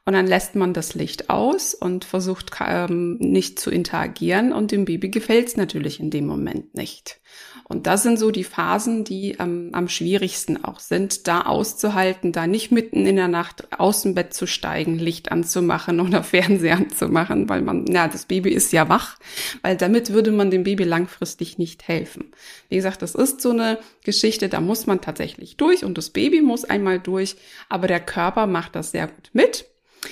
Und 0.05 0.13
dann 0.13 0.27
lässt 0.27 0.55
man 0.55 0.73
das 0.73 0.95
Licht 0.95 1.29
aus 1.29 1.73
und 1.73 2.03
versucht 2.03 2.51
ähm, 2.59 3.17
nicht 3.19 3.57
zu 3.57 3.71
interagieren 3.71 4.51
und 4.51 4.71
dem 4.71 4.83
Baby 4.83 5.09
gefällt 5.09 5.47
es 5.47 5.55
natürlich 5.55 5.99
in 6.01 6.09
dem 6.11 6.27
Moment 6.27 6.75
nicht. 6.75 7.21
Und 7.65 7.87
das 7.87 8.03
sind 8.03 8.19
so 8.19 8.31
die 8.31 8.43
Phasen, 8.43 9.03
die 9.03 9.37
ähm, 9.39 9.69
am 9.71 9.87
schwierigsten 9.87 10.63
auch 10.63 10.79
sind, 10.79 11.27
da 11.27 11.41
auszuhalten, 11.41 12.31
da 12.31 12.45
nicht 12.45 12.71
mitten 12.71 13.05
in 13.05 13.15
der 13.15 13.29
Nacht 13.29 13.79
aus 13.79 14.03
dem 14.03 14.15
Bett 14.15 14.33
zu 14.33 14.47
steigen, 14.47 14.99
Licht 14.99 15.31
anzumachen 15.31 15.99
oder 16.01 16.23
Fernseher 16.23 16.77
anzumachen, 16.77 17.47
weil 17.49 17.61
man, 17.61 17.87
ja, 17.87 18.07
das 18.07 18.25
Baby 18.25 18.51
ist 18.51 18.73
ja 18.73 18.89
wach, 18.89 19.17
weil 19.61 19.77
damit 19.77 20.11
würde 20.11 20.31
man 20.31 20.51
dem 20.51 20.63
Baby 20.63 20.83
langfristig 20.83 21.57
nicht 21.57 21.87
helfen. 21.87 22.31
Wie 22.69 22.75
gesagt, 22.75 23.01
das 23.01 23.15
ist 23.15 23.41
so 23.41 23.51
eine 23.51 23.79
Geschichte, 24.03 24.49
da 24.49 24.59
muss 24.59 24.85
man 24.85 25.01
tatsächlich 25.01 25.57
durch 25.57 25.85
und 25.85 25.97
das 25.97 26.09
Baby 26.09 26.41
muss 26.41 26.65
einmal 26.65 26.99
durch, 26.99 27.35
aber 27.69 27.87
der 27.87 27.99
Körper 27.99 28.47
macht 28.47 28.75
das 28.75 28.91
sehr 28.91 29.07
gut 29.07 29.29
mit. 29.33 29.65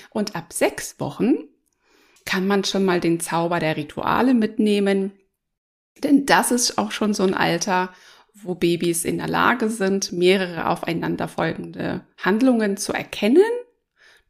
Und 0.09 0.35
ab 0.35 0.53
sechs 0.53 0.99
Wochen 0.99 1.35
kann 2.25 2.47
man 2.47 2.63
schon 2.63 2.85
mal 2.85 2.99
den 2.99 3.19
Zauber 3.19 3.59
der 3.59 3.77
Rituale 3.77 4.33
mitnehmen. 4.33 5.11
Denn 6.03 6.25
das 6.25 6.51
ist 6.51 6.77
auch 6.77 6.91
schon 6.91 7.13
so 7.13 7.23
ein 7.23 7.33
Alter, 7.33 7.89
wo 8.33 8.55
Babys 8.55 9.05
in 9.05 9.17
der 9.17 9.27
Lage 9.27 9.69
sind, 9.69 10.11
mehrere 10.11 10.67
aufeinanderfolgende 10.67 12.01
Handlungen 12.17 12.77
zu 12.77 12.93
erkennen. 12.93 13.43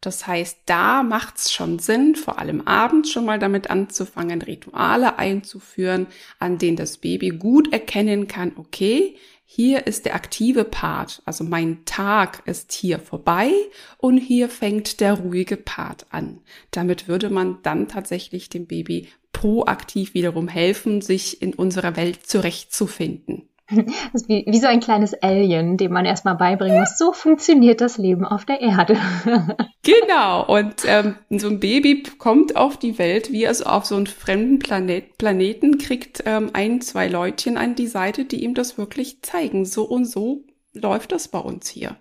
Das 0.01 0.25
heißt, 0.25 0.61
da 0.65 1.03
macht 1.03 1.37
es 1.37 1.51
schon 1.51 1.77
Sinn, 1.77 2.15
vor 2.15 2.39
allem 2.39 2.61
abends 2.61 3.11
schon 3.11 3.23
mal 3.23 3.37
damit 3.37 3.69
anzufangen, 3.69 4.41
Rituale 4.41 5.19
einzuführen, 5.19 6.07
an 6.39 6.57
denen 6.57 6.75
das 6.75 6.97
Baby 6.97 7.29
gut 7.29 7.71
erkennen 7.71 8.27
kann, 8.27 8.53
okay, 8.55 9.15
hier 9.53 9.85
ist 9.85 10.05
der 10.05 10.15
aktive 10.15 10.63
Part, 10.63 11.21
also 11.25 11.43
mein 11.43 11.83
Tag 11.83 12.41
ist 12.45 12.71
hier 12.71 12.99
vorbei 12.99 13.51
und 13.97 14.17
hier 14.17 14.47
fängt 14.47 15.01
der 15.01 15.15
ruhige 15.15 15.57
Part 15.57 16.05
an. 16.09 16.39
Damit 16.71 17.09
würde 17.09 17.29
man 17.29 17.57
dann 17.61 17.89
tatsächlich 17.89 18.47
dem 18.47 18.65
Baby 18.65 19.09
proaktiv 19.41 20.13
wiederum 20.13 20.48
helfen, 20.48 21.01
sich 21.01 21.41
in 21.41 21.55
unserer 21.55 21.95
Welt 21.95 22.27
zurechtzufinden. 22.27 23.50
Das 23.71 23.86
ist 24.13 24.29
wie, 24.29 24.45
wie 24.48 24.60
so 24.60 24.67
ein 24.67 24.81
kleines 24.81 25.13
Alien, 25.24 25.77
dem 25.77 25.93
man 25.93 26.05
erstmal 26.05 26.36
beibringen 26.36 26.79
muss, 26.79 26.98
so 26.98 27.12
funktioniert 27.12 27.81
das 27.81 27.98
Leben 27.98 28.24
auf 28.24 28.45
der 28.45 28.62
Erde. 28.62 28.98
genau, 29.83 30.45
und 30.45 30.83
ähm, 30.86 31.15
so 31.29 31.48
ein 31.48 31.60
Baby 31.60 32.03
kommt 32.19 32.55
auf 32.55 32.77
die 32.77 33.00
Welt, 33.00 33.31
wie 33.31 33.45
es 33.45 33.63
auf 33.63 33.86
so 33.86 33.95
einen 33.95 34.07
fremden 34.07 34.60
Planet, 34.60 35.17
Planeten, 35.17 35.79
kriegt 35.79 36.21
ähm, 36.27 36.51
ein, 36.53 36.81
zwei 36.81 37.07
Leutchen 37.07 37.57
an 37.57 37.74
die 37.74 37.88
Seite, 37.88 38.25
die 38.25 38.43
ihm 38.43 38.53
das 38.53 38.77
wirklich 38.77 39.24
zeigen. 39.24 39.65
So 39.65 39.86
und 39.86 40.05
so 40.05 40.43
läuft 40.74 41.13
das 41.13 41.29
bei 41.29 41.39
uns 41.39 41.67
hier. 41.67 41.95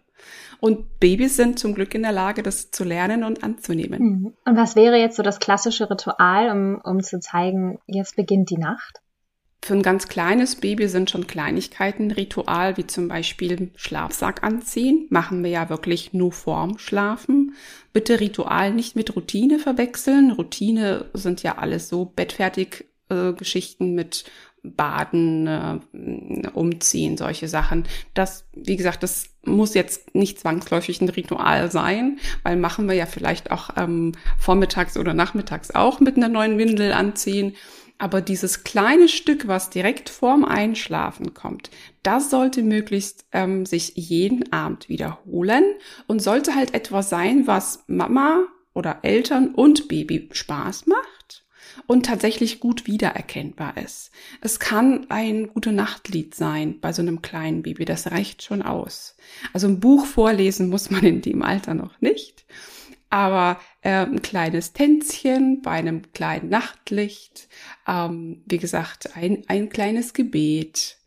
Und 0.61 1.01
Babys 1.01 1.37
sind 1.37 1.59
zum 1.59 1.75
Glück 1.75 1.95
in 1.95 2.03
der 2.03 2.13
Lage, 2.13 2.43
das 2.43 2.71
zu 2.71 2.85
lernen 2.85 3.25
und 3.25 3.43
anzunehmen. 3.43 4.03
Mhm. 4.03 4.35
Und 4.45 4.57
was 4.57 4.77
wäre 4.77 4.97
jetzt 4.97 5.17
so 5.17 5.23
das 5.23 5.39
klassische 5.39 5.91
Ritual, 5.91 6.51
um, 6.51 6.81
um 6.83 7.03
zu 7.03 7.19
zeigen, 7.21 7.79
jetzt 7.87 8.17
beginnt 8.17 8.51
die 8.51 8.59
Nacht? 8.59 9.01
Für 9.63 9.75
ein 9.75 9.83
ganz 9.83 10.09
kleines 10.09 10.57
Baby 10.57 10.89
sind 10.89 11.11
schon 11.11 11.27
Kleinigkeiten 11.27 12.11
Ritual, 12.11 12.79
wie 12.79 12.87
zum 12.87 13.09
Beispiel 13.09 13.71
Schlafsack 13.77 14.43
anziehen. 14.43 15.07
Machen 15.11 15.45
wir 15.45 15.51
ja 15.51 15.69
wirklich 15.69 16.15
nur 16.15 16.33
vorm 16.33 16.79
Schlafen. 16.79 17.55
Bitte 17.93 18.21
Ritual 18.21 18.73
nicht 18.73 18.97
mit 18.97 19.15
Routine 19.15 19.59
verwechseln. 19.59 20.31
Routine 20.31 21.11
sind 21.13 21.43
ja 21.43 21.59
alles 21.59 21.91
so 21.91 22.07
bettfertig 22.07 22.87
äh, 23.11 23.35
Geschichten 23.35 23.95
mit 23.95 24.25
Baden, 24.63 25.47
äh, 25.47 26.49
Umziehen, 26.53 27.17
solche 27.17 27.49
Sachen. 27.49 27.85
Das, 28.15 28.45
wie 28.55 28.77
gesagt, 28.77 29.03
das 29.03 29.27
muss 29.45 29.75
jetzt 29.75 30.15
nicht 30.15 30.39
zwangsläufig 30.39 31.01
ein 31.01 31.09
Ritual 31.09 31.71
sein, 31.71 32.19
weil 32.43 32.57
machen 32.57 32.89
wir 32.89 32.95
ja 32.95 33.07
vielleicht 33.07 33.51
auch 33.51 33.71
ähm, 33.77 34.13
vormittags 34.39 34.97
oder 34.97 35.15
nachmittags 35.15 35.71
auch 35.71 36.01
mit 36.01 36.17
einer 36.17 36.29
neuen 36.29 36.59
Windel 36.59 36.93
anziehen. 36.93 37.55
Aber 37.99 38.23
dieses 38.23 38.65
kleine 38.65 39.09
Stück, 39.09 39.47
was 39.47 39.69
direkt 39.69 40.09
vorm 40.09 40.45
Einschlafen 40.45 41.35
kommt, 41.35 41.71
das 42.03 42.31
sollte 42.31 42.63
möglichst 42.63 43.27
ähm, 43.33 43.67
sich 43.67 43.93
jeden 43.95 44.51
Abend 44.53 44.89
wiederholen 44.89 45.65
und 46.07 46.23
sollte 46.23 46.55
halt 46.55 46.73
etwas 46.73 47.11
sein, 47.11 47.47
was 47.47 47.85
Mama 47.89 48.45
oder 48.73 49.01
Eltern 49.03 49.49
und 49.55 49.89
Baby 49.89 50.31
Spaß 50.33 50.87
macht 50.87 51.20
und 51.91 52.07
tatsächlich 52.07 52.61
gut 52.61 52.87
wiedererkennbar 52.87 53.77
ist. 53.77 54.13
Es 54.41 54.61
kann 54.61 55.07
ein 55.09 55.49
gute 55.49 55.73
Nachtlied 55.73 56.37
sein 56.37 56.79
bei 56.79 56.93
so 56.93 57.03
einem 57.03 57.21
kleinen 57.21 57.63
Baby, 57.63 57.85
das 57.85 58.13
reicht 58.13 58.45
schon 58.45 58.63
aus. 58.63 59.17
Also 59.53 59.67
ein 59.67 59.81
Buch 59.81 60.07
vorlesen 60.07 60.69
muss 60.69 60.93
man 60.93 61.03
in 61.03 61.21
dem 61.21 61.43
Alter 61.43 61.75
noch 61.75 62.01
nicht 62.01 62.45
aber 63.13 63.61
äh, 63.83 64.07
ein 64.07 64.23
kleines 64.23 64.73
Tänzchen 64.73 65.63
bei 65.63 65.73
einem 65.73 66.13
kleinen 66.13 66.49
Nachtlicht, 66.49 67.49
ähm, 67.89 68.43
wie 68.47 68.59
gesagt, 68.59 69.17
ein, 69.17 69.43
ein 69.49 69.69
kleines 69.69 70.15
Gebet, 70.15 71.00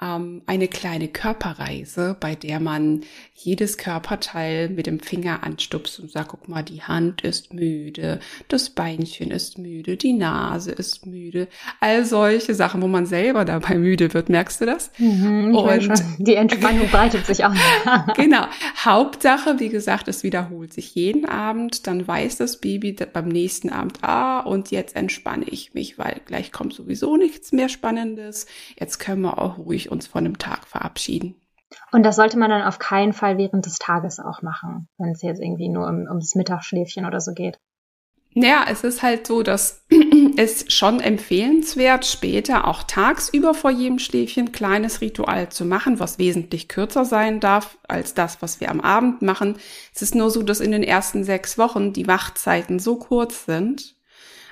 ähm, 0.00 0.42
eine 0.46 0.68
kleine 0.68 1.08
Körperreise, 1.08 2.16
bei 2.18 2.34
der 2.34 2.60
man 2.60 3.02
jedes 3.34 3.78
Körperteil 3.78 4.68
mit 4.68 4.86
dem 4.86 5.00
Finger 5.00 5.42
anstupst 5.44 6.00
und 6.00 6.10
sagt, 6.10 6.28
guck 6.28 6.48
mal, 6.48 6.62
die 6.62 6.82
Hand 6.82 7.22
ist 7.22 7.52
müde, 7.52 8.20
das 8.48 8.70
Beinchen 8.70 9.30
ist 9.30 9.58
müde, 9.58 9.96
die 9.96 10.12
Nase 10.12 10.72
ist 10.72 11.06
müde. 11.06 11.48
All 11.80 12.04
solche 12.04 12.54
Sachen, 12.54 12.82
wo 12.82 12.88
man 12.88 13.06
selber 13.06 13.44
dabei 13.44 13.76
müde 13.76 14.14
wird, 14.14 14.28
merkst 14.28 14.60
du 14.60 14.66
das? 14.66 14.90
Mhm, 14.98 15.54
und 15.54 15.92
die 16.18 16.34
Entspannung 16.34 16.88
breitet 16.90 17.26
sich 17.26 17.44
auch. 17.44 17.54
genau. 18.16 18.46
Hauptsache, 18.84 19.60
wie 19.60 19.68
gesagt, 19.68 20.08
es 20.08 20.22
wiederholt 20.22 20.72
sich 20.72 20.94
jeden 20.94 21.26
Abend, 21.26 21.86
dann 21.86 22.06
weiß 22.06 22.36
das 22.36 22.60
Baby 22.60 22.96
beim 23.12 23.28
nächsten 23.28 23.70
Abend, 23.70 23.98
ah, 24.02 24.40
und 24.40 24.70
jetzt 24.70 24.96
entspanne 24.96 25.44
ich 25.48 25.74
mich, 25.74 25.98
weil 25.98 26.20
gleich 26.24 26.52
kommt 26.52 26.72
sowieso 26.74 27.16
nichts 27.16 27.52
mehr 27.52 27.68
Spannendes. 27.68 28.46
Jetzt 28.78 28.98
können 28.98 29.22
wir 29.22 29.38
auch 29.38 29.58
ruhig 29.58 29.83
uns 29.90 30.06
von 30.06 30.24
dem 30.24 30.38
Tag 30.38 30.66
verabschieden. 30.66 31.36
Und 31.92 32.04
das 32.04 32.16
sollte 32.16 32.38
man 32.38 32.50
dann 32.50 32.62
auf 32.62 32.78
keinen 32.78 33.12
Fall 33.12 33.38
während 33.38 33.66
des 33.66 33.78
Tages 33.78 34.20
auch 34.20 34.42
machen, 34.42 34.88
wenn 34.98 35.10
es 35.10 35.22
jetzt 35.22 35.40
irgendwie 35.40 35.68
nur 35.68 35.86
um, 35.88 36.06
ums 36.08 36.34
Mittagsschläfchen 36.34 37.06
oder 37.06 37.20
so 37.20 37.32
geht. 37.32 37.58
Naja, 38.36 38.66
es 38.68 38.82
ist 38.82 39.02
halt 39.02 39.26
so, 39.28 39.44
dass 39.44 39.84
es 40.36 40.72
schon 40.72 41.00
empfehlenswert, 41.00 42.04
später 42.04 42.66
auch 42.66 42.82
tagsüber 42.82 43.54
vor 43.54 43.70
jedem 43.70 44.00
Schläfchen 44.00 44.50
kleines 44.50 45.00
Ritual 45.00 45.50
zu 45.50 45.64
machen, 45.64 46.00
was 46.00 46.18
wesentlich 46.18 46.68
kürzer 46.68 47.04
sein 47.04 47.38
darf 47.38 47.78
als 47.86 48.14
das, 48.14 48.42
was 48.42 48.60
wir 48.60 48.70
am 48.70 48.80
Abend 48.80 49.22
machen. 49.22 49.56
Es 49.94 50.02
ist 50.02 50.16
nur 50.16 50.30
so, 50.30 50.42
dass 50.42 50.60
in 50.60 50.72
den 50.72 50.82
ersten 50.82 51.22
sechs 51.22 51.58
Wochen 51.58 51.92
die 51.92 52.08
Wachzeiten 52.08 52.80
so 52.80 52.96
kurz 52.96 53.44
sind, 53.46 53.94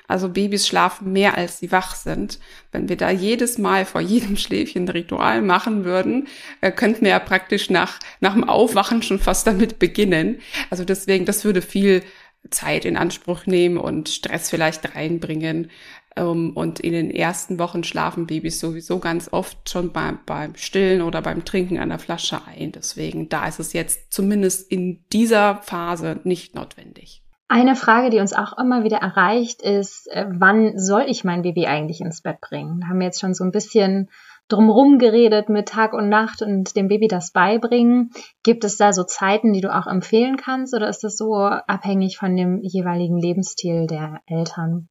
also 0.07 0.29
Babys 0.29 0.67
schlafen 0.67 1.11
mehr, 1.13 1.37
als 1.37 1.59
sie 1.59 1.71
wach 1.71 1.95
sind. 1.95 2.39
Wenn 2.71 2.89
wir 2.89 2.97
da 2.97 3.09
jedes 3.09 3.57
Mal 3.57 3.85
vor 3.85 4.01
jedem 4.01 4.37
Schläfchen 4.37 4.85
ein 4.85 4.89
Ritual 4.89 5.41
machen 5.41 5.85
würden, 5.85 6.27
äh, 6.61 6.71
könnten 6.71 7.01
wir 7.01 7.11
ja 7.11 7.19
praktisch 7.19 7.69
nach, 7.69 7.99
nach 8.19 8.33
dem 8.33 8.43
Aufwachen 8.43 9.01
schon 9.01 9.19
fast 9.19 9.47
damit 9.47 9.79
beginnen. 9.79 10.39
Also 10.69 10.83
deswegen, 10.83 11.25
das 11.25 11.45
würde 11.45 11.61
viel 11.61 12.03
Zeit 12.49 12.85
in 12.85 12.97
Anspruch 12.97 13.45
nehmen 13.45 13.77
und 13.77 14.09
Stress 14.09 14.49
vielleicht 14.49 14.95
reinbringen. 14.95 15.69
Um, 16.15 16.51
und 16.51 16.79
in 16.79 16.93
den 16.93 17.09
ersten 17.09 17.57
Wochen 17.57 17.83
schlafen 17.83 18.27
Babys 18.27 18.59
sowieso 18.59 18.99
ganz 18.99 19.29
oft 19.31 19.67
schon 19.67 19.91
beim, 19.93 20.19
beim 20.27 20.55
Stillen 20.55 21.01
oder 21.01 21.23
beim 21.23 21.43
Trinken 21.43 21.79
einer 21.79 21.97
Flasche 21.97 22.39
ein. 22.45 22.71
Deswegen, 22.71 23.29
da 23.29 23.47
ist 23.47 23.59
es 23.59 23.73
jetzt 23.73 24.13
zumindest 24.13 24.71
in 24.71 25.03
dieser 25.11 25.63
Phase 25.63 26.19
nicht 26.23 26.53
notwendig. 26.53 27.22
Eine 27.53 27.75
Frage, 27.75 28.09
die 28.09 28.19
uns 28.19 28.33
auch 28.33 28.57
immer 28.57 28.83
wieder 28.83 28.97
erreicht, 28.97 29.61
ist, 29.61 30.07
äh, 30.07 30.25
wann 30.27 30.79
soll 30.79 31.03
ich 31.05 31.23
mein 31.23 31.43
Baby 31.43 31.67
eigentlich 31.67 32.01
ins 32.01 32.23
Bett 32.23 32.41
bringen? 32.41 32.79
Da 32.79 32.87
haben 32.87 32.97
wir 32.97 33.05
jetzt 33.05 33.21
schon 33.21 33.35
so 33.35 33.43
ein 33.43 33.51
bisschen 33.51 34.09
drumherum 34.47 34.97
geredet 34.97 35.49
mit 35.49 35.67
Tag 35.69 35.93
und 35.93 36.09
Nacht 36.09 36.41
und 36.41 36.75
dem 36.75 36.87
Baby 36.87 37.07
das 37.07 37.31
beibringen. 37.31 38.09
Gibt 38.41 38.63
es 38.63 38.77
da 38.77 38.91
so 38.91 39.03
Zeiten, 39.03 39.53
die 39.53 39.61
du 39.61 39.71
auch 39.71 39.85
empfehlen 39.85 40.37
kannst 40.37 40.73
oder 40.73 40.89
ist 40.89 41.03
das 41.03 41.15
so 41.15 41.35
abhängig 41.35 42.17
von 42.17 42.35
dem 42.35 42.59
jeweiligen 42.63 43.19
Lebensstil 43.19 43.85
der 43.85 44.21
Eltern? 44.25 44.89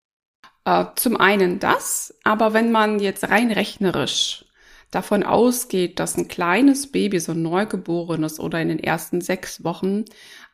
Äh, 0.65 0.85
zum 0.95 1.17
einen 1.17 1.59
das, 1.59 2.17
aber 2.23 2.55
wenn 2.55 2.71
man 2.71 3.01
jetzt 3.01 3.29
rein 3.29 3.51
rechnerisch 3.51 4.45
davon 4.93 5.25
ausgeht, 5.25 5.99
dass 5.99 6.17
ein 6.17 6.29
kleines 6.29 6.93
Baby, 6.93 7.19
so 7.19 7.33
ein 7.33 7.43
Neugeborenes 7.43 8.39
oder 8.39 8.61
in 8.61 8.69
den 8.69 8.79
ersten 8.79 9.21
sechs 9.21 9.65
Wochen 9.65 10.05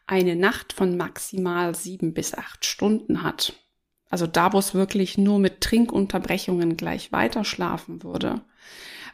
eine 0.09 0.35
Nacht 0.35 0.73
von 0.73 0.97
maximal 0.97 1.75
sieben 1.75 2.15
bis 2.15 2.35
acht 2.35 2.65
Stunden 2.65 3.23
hat, 3.23 3.55
also 4.11 4.27
da, 4.27 4.53
wo 4.53 4.59
es 4.59 4.75
wirklich 4.75 5.19
nur 5.19 5.39
mit 5.39 5.61
Trinkunterbrechungen 5.61 6.77
gleich 6.77 7.13
weiter 7.13 7.45
schlafen 7.45 8.03
würde, 8.03 8.41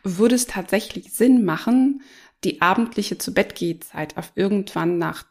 würde 0.02 0.34
es 0.34 0.46
tatsächlich 0.46 1.12
Sinn 1.12 1.44
machen, 1.44 2.02
die 2.44 2.62
abendliche 2.62 3.18
zu 3.18 3.34
Bett 3.34 3.58
Zeit 3.80 4.16
auf 4.16 4.32
irgendwann 4.36 4.98
nach 4.98 5.24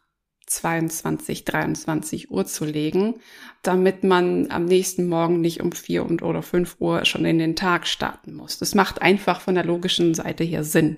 22, 0.48 1.46
23 1.46 2.29
Uhr 2.29 2.46
zu 2.46 2.65
legen, 2.65 3.15
damit 3.62 4.03
man 4.03 4.51
am 4.51 4.65
nächsten 4.65 5.08
Morgen 5.08 5.39
nicht 5.39 5.62
um 5.62 5.72
vier 5.72 6.05
oder 6.22 6.41
fünf 6.41 6.75
Uhr 6.79 7.05
schon 7.05 7.24
in 7.24 7.39
den 7.39 7.55
Tag 7.55 7.88
starten 7.88 8.34
muss. 8.34 8.58
Das 8.58 8.75
macht 8.75 9.01
einfach 9.01 9.39
von 9.39 9.55
der 9.55 9.63
logischen 9.63 10.13
Seite 10.13 10.43
her 10.43 10.65
Sinn 10.65 10.98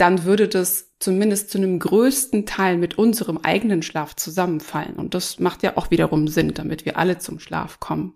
dann 0.00 0.24
würde 0.24 0.48
das 0.48 0.90
zumindest 0.98 1.50
zu 1.50 1.58
einem 1.58 1.78
größten 1.78 2.46
Teil 2.46 2.76
mit 2.78 2.96
unserem 2.98 3.38
eigenen 3.38 3.82
Schlaf 3.82 4.16
zusammenfallen. 4.16 4.94
Und 4.94 5.14
das 5.14 5.38
macht 5.38 5.62
ja 5.62 5.76
auch 5.76 5.90
wiederum 5.90 6.28
Sinn, 6.28 6.54
damit 6.54 6.84
wir 6.84 6.96
alle 6.96 7.18
zum 7.18 7.38
Schlaf 7.38 7.80
kommen. 7.80 8.14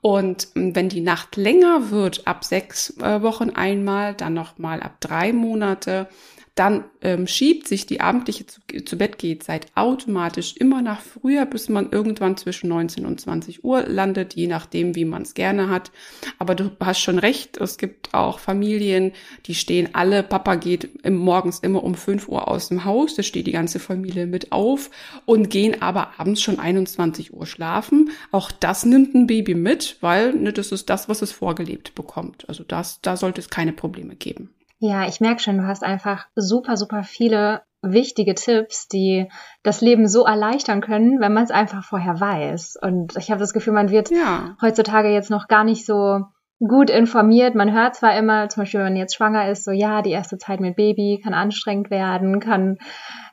Und 0.00 0.48
ähm, 0.56 0.74
wenn 0.74 0.88
die 0.88 1.02
Nacht 1.02 1.36
länger 1.36 1.90
wird, 1.90 2.26
ab 2.26 2.44
sechs 2.44 2.96
äh, 2.98 3.20
Wochen 3.22 3.50
einmal, 3.50 4.14
dann 4.14 4.32
nochmal 4.32 4.80
ab 4.80 4.96
drei 5.00 5.32
Monate, 5.32 6.08
dann 6.54 6.84
ähm, 7.00 7.26
schiebt 7.26 7.68
sich 7.68 7.86
die 7.86 8.00
abendliche 8.00 8.46
zu, 8.46 8.60
zu 8.84 8.98
Bett 8.98 9.18
geht 9.18 9.42
Zeit 9.42 9.66
automatisch 9.74 10.56
immer 10.56 10.82
nach 10.82 11.00
früher, 11.00 11.46
bis 11.46 11.68
man 11.68 11.90
irgendwann 11.90 12.36
zwischen 12.36 12.68
19 12.68 13.06
und 13.06 13.20
20 13.20 13.64
Uhr 13.64 13.82
landet, 13.86 14.34
je 14.34 14.46
nachdem, 14.46 14.94
wie 14.94 15.04
man 15.04 15.22
es 15.22 15.34
gerne 15.34 15.68
hat. 15.70 15.90
Aber 16.38 16.54
du 16.54 16.70
hast 16.80 17.00
schon 17.00 17.18
recht, 17.18 17.58
es 17.58 17.78
gibt 17.78 18.12
auch 18.14 18.38
Familien, 18.38 19.12
die 19.46 19.54
stehen 19.54 19.90
alle, 19.94 20.22
Papa 20.22 20.56
geht 20.56 20.88
im, 21.02 21.16
morgens 21.16 21.60
immer 21.60 21.84
um 21.84 21.94
5 21.94 22.28
Uhr 22.28 22.48
aus 22.48 22.68
dem 22.68 22.84
Haus, 22.84 23.14
da 23.14 23.22
steht 23.22 23.46
die 23.46 23.52
ganze 23.52 23.78
Familie 23.78 24.26
mit 24.26 24.52
auf 24.52 24.90
und 25.24 25.50
gehen 25.50 25.80
aber 25.80 26.18
abends 26.18 26.42
schon 26.42 26.58
21 26.58 27.32
Uhr 27.32 27.46
schlafen. 27.46 28.10
Auch 28.32 28.50
das 28.50 28.84
nimmt 28.84 29.14
ein 29.14 29.26
Baby 29.26 29.54
mit, 29.54 29.96
weil 30.00 30.34
ne, 30.34 30.52
das 30.52 30.72
ist 30.72 30.90
das, 30.90 31.08
was 31.08 31.22
es 31.22 31.32
vorgelebt 31.32 31.94
bekommt. 31.94 32.48
Also 32.48 32.64
das, 32.64 33.00
da 33.00 33.16
sollte 33.16 33.40
es 33.40 33.48
keine 33.48 33.72
Probleme 33.72 34.16
geben. 34.16 34.50
Ja, 34.80 35.06
ich 35.06 35.20
merke 35.20 35.42
schon, 35.42 35.58
du 35.58 35.66
hast 35.66 35.84
einfach 35.84 36.26
super, 36.34 36.76
super 36.76 37.02
viele 37.02 37.62
wichtige 37.82 38.34
Tipps, 38.34 38.88
die 38.88 39.28
das 39.62 39.82
Leben 39.82 40.08
so 40.08 40.24
erleichtern 40.24 40.80
können, 40.80 41.20
wenn 41.20 41.34
man 41.34 41.44
es 41.44 41.50
einfach 41.50 41.84
vorher 41.84 42.18
weiß. 42.18 42.78
Und 42.80 43.16
ich 43.16 43.30
habe 43.30 43.40
das 43.40 43.52
Gefühl, 43.52 43.74
man 43.74 43.90
wird 43.90 44.10
ja. 44.10 44.56
heutzutage 44.60 45.12
jetzt 45.12 45.30
noch 45.30 45.48
gar 45.48 45.64
nicht 45.64 45.84
so 45.84 46.24
gut 46.66 46.90
informiert. 46.90 47.54
Man 47.54 47.72
hört 47.72 47.94
zwar 47.94 48.16
immer, 48.16 48.48
zum 48.48 48.62
Beispiel, 48.62 48.80
wenn 48.80 48.92
man 48.92 48.96
jetzt 48.96 49.14
schwanger 49.14 49.48
ist, 49.48 49.64
so 49.64 49.70
ja, 49.70 50.02
die 50.02 50.10
erste 50.10 50.38
Zeit 50.38 50.60
mit 50.60 50.76
Baby 50.76 51.20
kann 51.22 51.34
anstrengend 51.34 51.90
werden, 51.90 52.40
kann, 52.40 52.78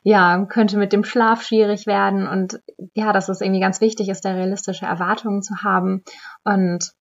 ja, 0.02 0.44
könnte 0.46 0.78
mit 0.78 0.92
dem 0.92 1.04
Schlaf 1.04 1.42
schwierig 1.42 1.86
werden 1.86 2.26
und 2.26 2.60
ja, 2.94 3.12
dass 3.12 3.28
es 3.28 3.40
irgendwie 3.40 3.60
ganz 3.60 3.80
wichtig 3.80 4.08
ist, 4.08 4.24
da 4.24 4.32
realistische 4.32 4.86
Erwartungen 4.86 5.42
zu 5.42 5.62
haben. 5.62 6.04
Und 6.44 6.92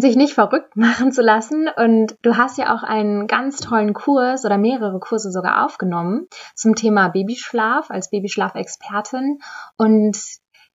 sich 0.00 0.16
nicht 0.16 0.34
verrückt 0.34 0.76
machen 0.76 1.12
zu 1.12 1.22
lassen. 1.22 1.68
Und 1.76 2.16
du 2.22 2.36
hast 2.36 2.58
ja 2.58 2.74
auch 2.74 2.82
einen 2.82 3.26
ganz 3.26 3.58
tollen 3.58 3.92
Kurs 3.92 4.44
oder 4.44 4.58
mehrere 4.58 4.98
Kurse 5.00 5.30
sogar 5.30 5.64
aufgenommen 5.64 6.26
zum 6.54 6.74
Thema 6.74 7.08
Babyschlaf 7.08 7.90
als 7.90 8.10
Babyschlafexpertin. 8.10 9.38
Und 9.76 10.16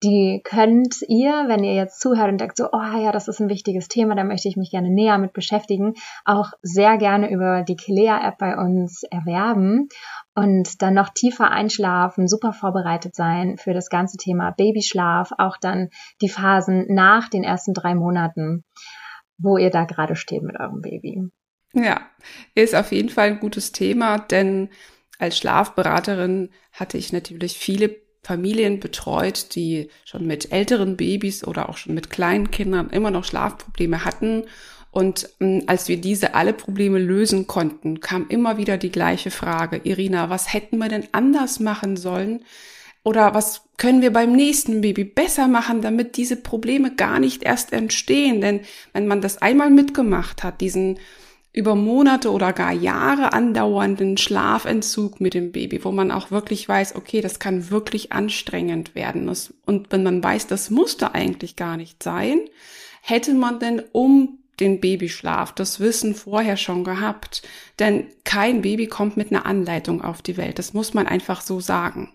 die 0.03 0.43
könnt 0.45 1.01
ihr, 1.09 1.45
wenn 1.49 1.65
ihr 1.65 1.75
jetzt 1.75 2.01
zuhört 2.01 2.29
und 2.29 2.39
denkt 2.39 2.59
so, 2.59 2.69
oh 2.71 2.99
ja, 2.99 3.13
das 3.13 3.29
ist 3.29 3.41
ein 3.41 3.49
wichtiges 3.49 3.89
Thema, 3.89 4.15
da 4.15 4.25
möchte 4.25 4.47
ich 4.47 4.57
mich 4.57 4.71
gerne 4.71 4.91
näher 4.91 5.17
mit 5.17 5.33
beschäftigen, 5.33 5.95
auch 6.27 6.53
sehr 6.61 6.99
gerne 6.99 7.31
über 7.31 7.63
die 7.63 7.77
Kilea-App 7.77 8.37
bei 8.37 8.59
uns 8.59 9.05
erwerben 9.05 9.89
und 10.35 10.83
dann 10.83 10.93
noch 10.93 11.09
tiefer 11.09 11.51
einschlafen, 11.51 12.29
super 12.29 12.53
vorbereitet 12.53 13.15
sein 13.15 13.57
für 13.57 13.73
das 13.73 13.89
ganze 13.89 14.19
Thema 14.19 14.51
Babyschlaf, 14.51 15.33
auch 15.39 15.57
dann 15.57 15.89
die 16.21 16.29
Phasen 16.29 16.85
nach 16.89 17.31
den 17.31 17.43
ersten 17.43 17.73
drei 17.73 17.95
Monaten 17.95 18.65
wo 19.39 19.59
ihr 19.59 19.71
da 19.71 19.85
gerade 19.85 20.17
steht 20.17 20.43
mit 20.43 20.59
eurem 20.59 20.81
Baby. 20.81 21.31
Ja, 21.73 22.01
ist 22.55 22.75
auf 22.75 22.93
jeden 22.93 23.09
Fall 23.09 23.29
ein 23.29 23.41
gutes 23.41 23.73
Thema, 23.73 24.19
denn 24.19 24.71
als 25.19 25.39
Schlafberaterin 25.39 26.51
hatte 26.73 26.99
ich 26.99 27.13
natürlich 27.13 27.59
viele 27.59 27.97
Familien 28.23 28.81
betreut, 28.81 29.55
die 29.55 29.89
schon 30.05 30.27
mit 30.27 30.53
älteren 30.53 30.97
Babys 30.97 31.45
oder 31.45 31.69
auch 31.69 31.77
schon 31.77 31.95
mit 31.95 32.11
kleinen 32.11 32.51
Kindern 32.51 32.91
immer 32.91 33.11
noch 33.11 33.25
Schlafprobleme 33.25 34.05
hatten. 34.05 34.45
Und 34.91 35.29
mh, 35.39 35.65
als 35.67 35.89
wir 35.89 36.01
diese 36.01 36.35
alle 36.35 36.53
Probleme 36.53 36.99
lösen 36.99 37.47
konnten, 37.47 38.01
kam 38.01 38.27
immer 38.29 38.57
wieder 38.57 38.79
die 38.79 38.91
gleiche 38.91 39.31
Frage, 39.31 39.81
Irina, 39.85 40.29
was 40.29 40.53
hätten 40.53 40.79
wir 40.79 40.89
denn 40.89 41.07
anders 41.13 41.61
machen 41.61 41.97
sollen? 41.97 42.45
Oder 43.07 43.35
was 43.35 43.63
können 43.77 44.03
wir 44.03 44.13
beim 44.13 44.33
nächsten 44.33 44.81
Baby 44.81 45.05
besser 45.05 45.47
machen, 45.47 45.81
damit 45.81 46.17
diese 46.17 46.35
Probleme 46.35 46.93
gar 46.93 47.21
nicht 47.21 47.45
erst 47.45 47.73
entstehen? 47.73 48.41
Denn 48.41 48.63
wenn 48.95 49.07
man 49.07 49.21
das 49.21 49.41
einmal 49.41 49.71
mitgemacht 49.71 50.43
hat, 50.43 50.61
diesen 50.61 50.99
über 51.53 51.77
Monate 51.77 52.33
oder 52.33 52.53
gar 52.53 52.73
Jahre 52.73 53.33
andauernden 53.33 54.17
Schlafentzug 54.17 55.21
mit 55.21 55.35
dem 55.35 55.53
Baby, 55.53 55.85
wo 55.85 55.93
man 55.93 56.11
auch 56.11 56.33
wirklich 56.33 56.69
weiß, 56.69 56.97
okay, 56.97 57.21
das 57.21 57.39
kann 57.39 57.71
wirklich 57.71 58.11
anstrengend 58.11 58.97
werden. 58.97 59.33
Und 59.65 59.93
wenn 59.93 60.03
man 60.03 60.21
weiß, 60.21 60.49
das 60.49 60.71
musste 60.71 61.15
eigentlich 61.15 61.55
gar 61.55 61.77
nicht 61.77 62.03
sein, 62.03 62.41
hätte 63.03 63.35
man 63.35 63.61
denn 63.61 63.85
um 63.93 64.41
den 64.59 64.81
Babyschlaf, 64.81 65.53
das 65.53 65.79
Wissen 65.79 66.17
vorher 66.17 66.57
schon 66.57 66.83
gehabt. 66.83 67.43
Denn 67.79 68.09
kein 68.25 68.63
Baby 68.63 68.89
kommt 68.89 69.17
mit 69.17 69.31
einer 69.31 69.47
Anleitung 69.47 70.03
auf 70.03 70.23
die 70.23 70.37
Welt. 70.37 70.59
Das 70.59 70.75
muss 70.75 70.93
man 70.93 71.07
einfach 71.07 71.41
so 71.41 71.61
sagen. 71.61 72.11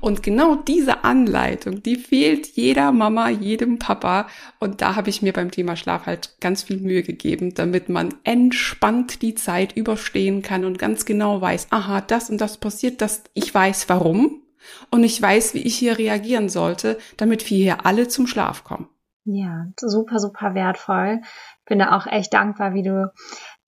Und 0.00 0.22
genau 0.22 0.54
diese 0.54 1.04
Anleitung, 1.04 1.82
die 1.82 1.96
fehlt 1.96 2.46
jeder 2.46 2.92
Mama, 2.92 3.28
jedem 3.28 3.78
Papa. 3.78 4.28
Und 4.58 4.80
da 4.80 4.96
habe 4.96 5.10
ich 5.10 5.22
mir 5.22 5.32
beim 5.32 5.50
Thema 5.50 5.76
Schlaf 5.76 6.06
halt 6.06 6.36
ganz 6.40 6.62
viel 6.62 6.78
Mühe 6.78 7.02
gegeben, 7.02 7.54
damit 7.54 7.88
man 7.88 8.14
entspannt 8.24 9.22
die 9.22 9.34
Zeit 9.34 9.76
überstehen 9.76 10.42
kann 10.42 10.64
und 10.64 10.78
ganz 10.78 11.04
genau 11.04 11.40
weiß, 11.40 11.68
aha, 11.70 12.00
das 12.00 12.30
und 12.30 12.40
das 12.40 12.58
passiert, 12.58 13.00
dass 13.00 13.24
ich 13.34 13.54
weiß 13.54 13.88
warum 13.88 14.42
und 14.90 15.04
ich 15.04 15.20
weiß, 15.20 15.54
wie 15.54 15.62
ich 15.62 15.76
hier 15.76 15.98
reagieren 15.98 16.48
sollte, 16.48 16.98
damit 17.16 17.48
wir 17.50 17.56
hier 17.56 17.86
alle 17.86 18.08
zum 18.08 18.26
Schlaf 18.26 18.64
kommen. 18.64 18.88
Ja, 19.24 19.66
super, 19.76 20.18
super 20.18 20.54
wertvoll. 20.54 21.20
Bin 21.66 21.78
da 21.78 21.96
auch 21.96 22.06
echt 22.06 22.32
dankbar, 22.32 22.74
wie 22.74 22.82
du 22.82 23.12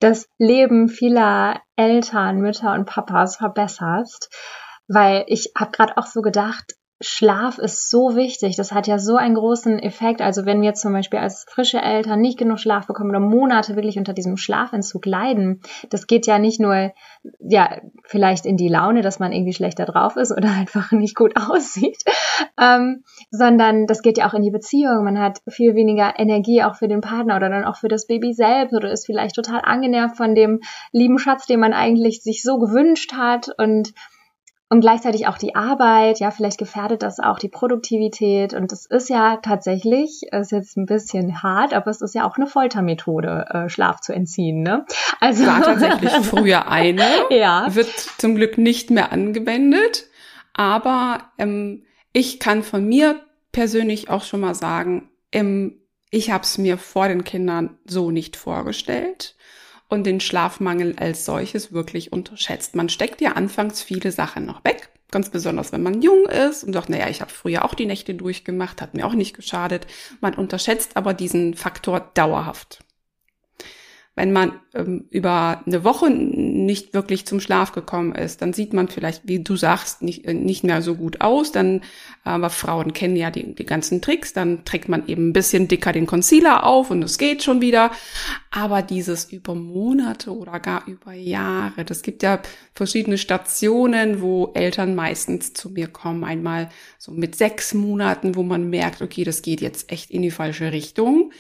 das 0.01 0.29
Leben 0.39 0.89
vieler 0.89 1.61
Eltern, 1.77 2.41
Mütter 2.41 2.75
und 2.75 2.87
Papas 2.87 3.37
verbesserst 3.37 4.31
weil 4.89 5.25
ich 5.27 5.53
habe 5.57 5.73
gerade 5.73 5.97
auch 5.97 6.07
so 6.07 6.23
gedacht, 6.23 6.75
Schlaf 7.03 7.59
ist 7.59 7.91
so 7.91 8.15
wichtig. 8.17 8.57
Das 8.57 8.73
hat 8.73 8.87
ja 8.87 8.99
so 8.99 9.17
einen 9.17 9.35
großen 9.35 9.79
Effekt. 9.79 10.21
Also 10.21 10.47
wenn 10.47 10.63
wir 10.63 10.75
zum 10.75 10.93
Beispiel 10.93 11.19
als 11.19 11.45
frische 11.49 11.81
Eltern 11.81 12.21
nicht 12.21 12.39
genug 12.39 12.61
Schlaf 12.61 12.87
bekommen 12.87 13.11
oder 13.11 13.21
Monate 13.21 13.77
wirklich 13.77 13.99
unter 13.99 14.13
diesem 14.13 14.37
Schlafentzug 14.37 15.05
leiden, 15.05 15.61
das 15.91 16.07
geht 16.07 16.27
ja 16.27 16.39
nicht 16.39 16.61
nur, 16.61 16.93
ja, 17.41 17.81
vielleicht 18.05 18.47
in 18.47 18.57
die 18.57 18.69
Laune, 18.69 19.03
dass 19.03 19.19
man 19.19 19.33
irgendwie 19.33 19.53
schlechter 19.53 19.85
drauf 19.85 20.17
ist 20.17 20.33
oder 20.33 20.51
einfach 20.59 20.93
nicht 20.93 21.17
gut 21.17 21.35
aussieht, 21.37 22.03
ähm, 22.61 23.03
sondern 23.31 23.87
das 23.87 24.03
geht 24.03 24.19
ja 24.19 24.29
auch 24.29 24.35
in 24.35 24.43
die 24.43 24.51
Beziehung. 24.51 25.05
Man 25.05 25.19
hat 25.19 25.41
viel 25.49 25.75
weniger 25.75 26.15
Energie 26.19 26.63
auch 26.63 26.77
für 26.77 26.89
den 26.89 27.01
Partner 27.01 27.37
oder 27.37 27.51
dann 27.51 27.65
auch 27.65 27.77
für 27.77 27.89
das 27.89 28.07
Baby 28.07 28.33
selbst 28.33 28.75
oder 28.75 28.91
ist 28.91 29.07
vielleicht 29.07 29.35
total 29.35 29.61
angenervt 29.65 30.17
von 30.17 30.35
dem 30.35 30.61
lieben 30.93 31.19
Schatz, 31.19 31.47
den 31.47 31.61
man 31.61 31.73
eigentlich 31.73 32.23
sich 32.23 32.43
so 32.43 32.59
gewünscht 32.59 33.13
hat 33.15 33.49
und 33.59 33.93
und 34.73 34.81
gleichzeitig 34.81 35.27
auch 35.27 35.37
die 35.37 35.55
Arbeit, 35.55 36.19
ja, 36.19 36.31
vielleicht 36.31 36.57
gefährdet 36.57 37.03
das 37.03 37.21
auch 37.21 37.39
die 37.39 37.51
Produktivität. 37.51 38.55
Und 38.55 38.73
es 38.73 38.87
ist 38.87 39.11
ja 39.11 39.37
tatsächlich, 39.37 40.23
ist 40.33 40.51
jetzt 40.51 40.79
ein 40.79 40.87
bisschen 40.87 41.43
hart, 41.43 41.75
aber 41.75 41.91
es 41.91 42.01
ist 42.01 42.15
ja 42.15 42.27
auch 42.27 42.39
eine 42.39 42.47
Foltermethode, 42.47 43.45
äh, 43.51 43.69
Schlaf 43.69 44.01
zu 44.01 44.15
entziehen. 44.15 44.63
Ne? 44.63 44.87
Also 45.21 45.45
war 45.45 45.61
tatsächlich 45.61 46.11
früher 46.23 46.69
eine, 46.69 47.05
ja. 47.29 47.67
wird 47.75 47.91
zum 48.17 48.35
Glück 48.35 48.57
nicht 48.57 48.91
mehr 48.91 49.13
angewendet. 49.13 50.07
Aber 50.55 51.19
ähm, 51.37 51.83
ich 52.15 52.41
kann 52.41 52.63
von 52.63 52.89
mir 52.89 53.21
persönlich 53.53 54.09
auch 54.09 54.25
schon 54.25 54.41
mal 54.41 54.55
sagen, 54.55 55.11
ähm, 55.33 55.83
ich 56.11 56.31
habe 56.31 56.45
es 56.45 56.57
mir 56.57 56.79
vor 56.79 57.09
den 57.09 57.25
Kindern 57.25 57.77
so 57.85 58.11
nicht 58.11 58.37
vorgestellt 58.39 59.37
und 59.93 60.05
den 60.05 60.21
Schlafmangel 60.21 60.95
als 60.97 61.27
solches 61.27 61.71
wirklich 61.71 62.15
unterschätzt. 62.15 62.75
Man 62.75 62.89
steckt 62.89 63.21
ja 63.21 63.33
anfangs 63.33 63.83
viele 63.83 64.11
Sachen 64.11 64.47
noch 64.47 64.65
weg, 64.65 64.89
ganz 65.11 65.29
besonders 65.29 65.71
wenn 65.71 65.83
man 65.83 66.01
jung 66.01 66.25
ist 66.25 66.65
und 66.65 66.73
sagt, 66.73 66.89
naja, 66.89 67.11
ich 67.11 67.21
habe 67.21 67.31
früher 67.31 67.63
auch 67.67 67.75
die 67.75 67.85
Nächte 67.85 68.15
durchgemacht, 68.15 68.81
hat 68.81 68.95
mir 68.95 69.07
auch 69.07 69.13
nicht 69.13 69.37
geschadet. 69.37 69.87
Man 70.23 70.33
unterschätzt 70.33 70.97
aber 70.97 71.13
diesen 71.13 71.53
Faktor 71.53 72.11
dauerhaft. 72.15 72.83
Wenn 74.15 74.33
man 74.33 74.59
ähm, 74.73 75.09
über 75.11 75.63
eine 75.67 75.85
Woche 75.85 76.07
nicht 76.53 76.93
wirklich 76.93 77.27
zum 77.27 77.41
Schlaf 77.41 77.73
gekommen 77.73 78.15
ist, 78.15 78.43
dann 78.43 78.53
sieht 78.53 78.75
man 78.75 78.89
vielleicht, 78.89 79.27
wie 79.27 79.43
du 79.43 79.57
sagst, 79.57 80.03
nicht, 80.03 80.27
äh, 80.27 80.35
nicht 80.35 80.65
mehr 80.65 80.83
so 80.83 80.95
gut 80.95 81.21
aus. 81.21 81.51
Dann, 81.51 81.81
aber 82.25 82.51
Frauen 82.51 82.93
kennen 82.93 83.17
ja 83.17 83.31
die, 83.31 83.55
die 83.55 83.65
ganzen 83.65 84.03
Tricks. 84.03 84.33
Dann 84.33 84.65
trägt 84.65 84.89
man 84.89 85.07
eben 85.09 85.29
ein 85.29 85.33
bisschen 85.33 85.67
dicker 85.67 85.93
den 85.93 86.07
Concealer 86.07 86.65
auf 86.65 86.91
und 86.91 87.03
es 87.03 87.19
geht 87.19 87.43
schon 87.43 87.61
wieder. 87.61 87.91
Aber 88.51 88.83
dieses 88.83 89.33
über 89.33 89.55
Monate 89.55 90.37
oder 90.37 90.61
gar 90.61 90.87
über 90.87 91.15
Jahre, 91.15 91.85
das 91.85 92.03
gibt 92.03 92.23
ja 92.23 92.41
verschiedene 92.75 93.17
Stationen, 93.17 94.21
wo 94.21 94.53
Eltern 94.55 94.95
meistens 94.95 95.55
zu 95.55 95.71
mir 95.71 95.89
kommen. 95.89 96.23
Einmal 96.23 96.69
so 96.99 97.13
mit 97.13 97.35
sechs 97.35 97.73
Monaten, 97.73 98.35
wo 98.35 98.43
man 98.43 98.69
merkt, 98.69 99.01
okay, 99.01 99.25
das 99.25 99.41
geht 99.41 99.63
jetzt 99.63 99.91
echt 99.91 100.11
in 100.11 100.21
die 100.21 100.31
falsche 100.31 100.71
Richtung. 100.71 101.33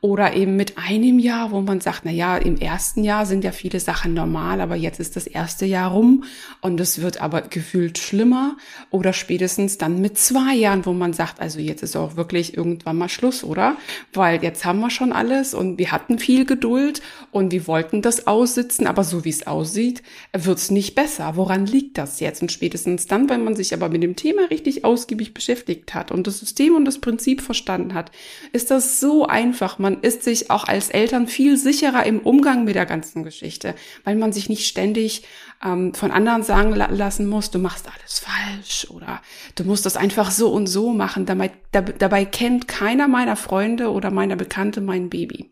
Oder 0.00 0.34
eben 0.34 0.56
mit 0.56 0.78
einem 0.78 1.18
Jahr, 1.20 1.52
wo 1.52 1.60
man 1.60 1.80
sagt, 1.80 2.00
na 2.04 2.10
ja, 2.10 2.36
im 2.36 2.56
ersten 2.56 3.04
Jahr 3.04 3.24
sind 3.24 3.44
ja 3.44 3.52
viele 3.52 3.78
Sachen 3.78 4.14
normal 4.14 4.57
normal, 4.58 4.60
aber 4.60 4.76
jetzt 4.76 5.00
ist 5.00 5.16
das 5.16 5.26
erste 5.26 5.66
Jahr 5.66 5.92
rum 5.92 6.24
und 6.60 6.80
es 6.80 7.00
wird 7.00 7.20
aber 7.20 7.42
gefühlt 7.42 7.98
schlimmer 7.98 8.56
oder 8.90 9.12
spätestens 9.12 9.78
dann 9.78 10.00
mit 10.00 10.18
zwei 10.18 10.54
Jahren, 10.54 10.84
wo 10.84 10.92
man 10.92 11.12
sagt, 11.12 11.40
also 11.40 11.58
jetzt 11.58 11.82
ist 11.82 11.96
auch 11.96 12.16
wirklich 12.16 12.56
irgendwann 12.56 12.98
mal 12.98 13.08
Schluss, 13.08 13.44
oder? 13.44 13.76
Weil 14.12 14.42
jetzt 14.42 14.64
haben 14.64 14.80
wir 14.80 14.90
schon 14.90 15.12
alles 15.12 15.54
und 15.54 15.78
wir 15.78 15.92
hatten 15.92 16.18
viel 16.18 16.44
Geduld 16.44 17.00
und 17.30 17.52
wir 17.52 17.66
wollten 17.66 18.02
das 18.02 18.26
aussitzen, 18.26 18.86
aber 18.86 19.04
so 19.04 19.24
wie 19.24 19.30
es 19.30 19.46
aussieht, 19.46 20.02
wird 20.32 20.58
es 20.58 20.70
nicht 20.70 20.94
besser. 20.94 21.36
Woran 21.36 21.66
liegt 21.66 21.98
das 21.98 22.20
jetzt? 22.20 22.42
Und 22.42 22.52
spätestens 22.52 23.06
dann, 23.06 23.28
wenn 23.28 23.44
man 23.44 23.56
sich 23.56 23.72
aber 23.72 23.88
mit 23.88 24.02
dem 24.02 24.16
Thema 24.16 24.42
richtig 24.50 24.84
ausgiebig 24.84 25.34
beschäftigt 25.34 25.94
hat 25.94 26.10
und 26.10 26.26
das 26.26 26.38
System 26.38 26.74
und 26.74 26.84
das 26.84 26.98
Prinzip 26.98 27.40
verstanden 27.40 27.94
hat, 27.94 28.10
ist 28.52 28.70
das 28.70 29.00
so 29.00 29.26
einfach. 29.26 29.78
Man 29.78 30.00
ist 30.00 30.22
sich 30.22 30.50
auch 30.50 30.64
als 30.64 30.90
Eltern 30.90 31.26
viel 31.26 31.56
sicherer 31.56 32.04
im 32.06 32.20
Umgang 32.20 32.64
mit 32.64 32.74
der 32.74 32.86
ganzen 32.86 33.22
Geschichte, 33.22 33.74
weil 34.04 34.16
man 34.16 34.32
sich 34.38 34.48
nicht 34.48 34.66
ständig 34.66 35.24
ähm, 35.64 35.94
von 35.94 36.10
anderen 36.10 36.42
sagen 36.42 36.72
la 36.74 36.86
lassen 36.90 37.26
muss, 37.26 37.50
du 37.50 37.58
machst 37.58 37.86
alles 37.86 38.20
falsch 38.20 38.86
oder 38.90 39.20
du 39.56 39.64
musst 39.64 39.86
das 39.86 39.96
einfach 39.96 40.30
so 40.30 40.50
und 40.50 40.66
so 40.66 40.92
machen. 40.92 41.26
Dabei, 41.26 41.50
dabei 41.72 42.24
kennt 42.24 42.68
keiner 42.68 43.08
meiner 43.08 43.36
Freunde 43.36 43.90
oder 43.90 44.10
meiner 44.10 44.36
Bekannte 44.36 44.80
mein 44.80 45.10
Baby. 45.10 45.50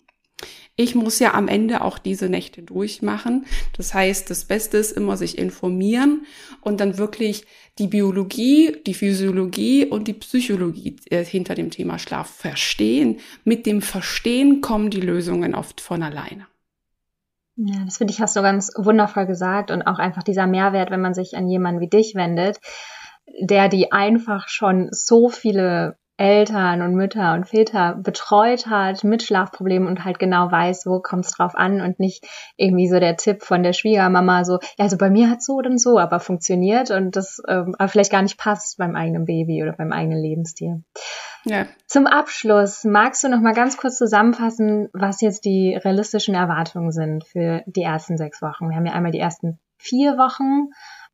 Ich 0.79 0.95
muss 0.95 1.19
ja 1.19 1.33
am 1.33 1.49
Ende 1.49 1.81
auch 1.81 1.99
diese 1.99 2.29
Nächte 2.29 2.63
durchmachen. 2.63 3.47
Das 3.79 3.95
heißt, 3.95 4.29
das 4.29 4.45
Beste 4.45 4.77
ist 4.77 4.93
immer 4.93 5.17
sich 5.17 5.39
informieren 5.39 6.27
und 6.61 6.81
dann 6.81 6.99
wirklich 6.99 7.47
die 7.79 7.87
Biologie, 7.87 8.77
die 8.87 8.93
Physiologie 8.93 9.87
und 9.87 10.07
die 10.07 10.13
Psychologie 10.13 10.97
äh, 11.11 11.25
hinter 11.25 11.55
dem 11.55 11.71
Thema 11.71 11.99
Schlaf 11.99 12.29
verstehen. 12.29 13.21
Mit 13.43 13.65
dem 13.65 13.81
Verstehen 13.81 14.61
kommen 14.61 14.91
die 14.91 15.01
Lösungen 15.01 15.55
oft 15.55 15.81
von 15.81 16.03
alleine. 16.03 16.47
Ja, 17.57 17.85
das 17.85 17.97
finde 17.97 18.13
ich 18.13 18.21
hast 18.21 18.37
du 18.37 18.43
ganz 18.43 18.71
wundervoll 18.77 19.27
gesagt 19.27 19.71
und 19.71 19.83
auch 19.83 19.99
einfach 19.99 20.23
dieser 20.23 20.47
Mehrwert, 20.47 20.91
wenn 20.91 21.01
man 21.01 21.15
sich 21.15 21.37
an 21.37 21.49
jemanden 21.49 21.81
wie 21.81 21.89
dich 21.89 22.15
wendet, 22.15 22.61
der 23.41 23.69
die 23.69 23.93
einfach 23.93 24.49
schon 24.49 24.89
so 24.91 25.31
viele 25.31 25.97
Eltern 26.19 26.81
und 26.81 26.95
Mütter 26.95 27.35
und 27.35 27.47
Väter 27.47 27.95
betreut 27.95 28.67
hat 28.67 29.05
mit 29.05 29.23
Schlafproblemen 29.23 29.87
und 29.87 30.05
halt 30.05 30.19
genau 30.19 30.51
weiß, 30.51 30.87
wo 30.87 31.01
kommt 31.01 31.27
es 31.27 31.33
drauf 31.33 31.55
an 31.55 31.83
und 31.83 32.01
nicht 32.01 32.27
irgendwie 32.57 32.89
so 32.89 32.99
der 32.99 33.17
Tipp 33.17 33.43
von 33.43 33.63
der 33.63 33.75
Schwiegermama 33.75 34.45
so, 34.45 34.55
ja, 34.79 34.85
also 34.85 34.97
bei 34.97 35.11
mir 35.11 35.29
hat 35.29 35.43
so 35.43 35.57
und 35.57 35.79
so, 35.79 35.99
aber 35.99 36.21
funktioniert 36.21 36.91
und 36.91 37.17
das 37.17 37.43
ähm, 37.49 37.75
aber 37.79 37.89
vielleicht 37.89 38.13
gar 38.13 38.23
nicht 38.23 38.39
passt 38.39 38.79
beim 38.79 38.97
eigenen 38.97 39.27
Baby 39.27 39.63
oder 39.63 39.73
beim 39.73 39.93
eigenen 39.93 40.23
Lebenstier. 40.23 40.83
Ja. 41.47 41.67
Zum 41.87 42.07
Abschluss 42.09 42.83
magst 42.85 43.23
du 43.23 43.29
noch 43.29 43.41
mal 43.41 43.55
ganz 43.55 43.77
kurz 43.77 43.97
zusammenfassen, 43.99 44.89
was 44.93 45.21
jetzt 45.21 45.45
die 45.45 45.75
realistischen 45.77 46.35
Erwartungen 46.35 46.91
sind 46.91 47.25
für 47.25 47.63
die 47.67 47.83
ersten 47.83 48.17
sechs 48.17 48.43
Wochen. 48.43 48.69
Wir 48.69 48.77
haben 48.77 48.87
ja 48.87 48.93
einmal 48.93 49.13
die 49.13 49.21
ersten 49.21 49.61
vier 49.79 50.19
Wochen, 50.19 50.71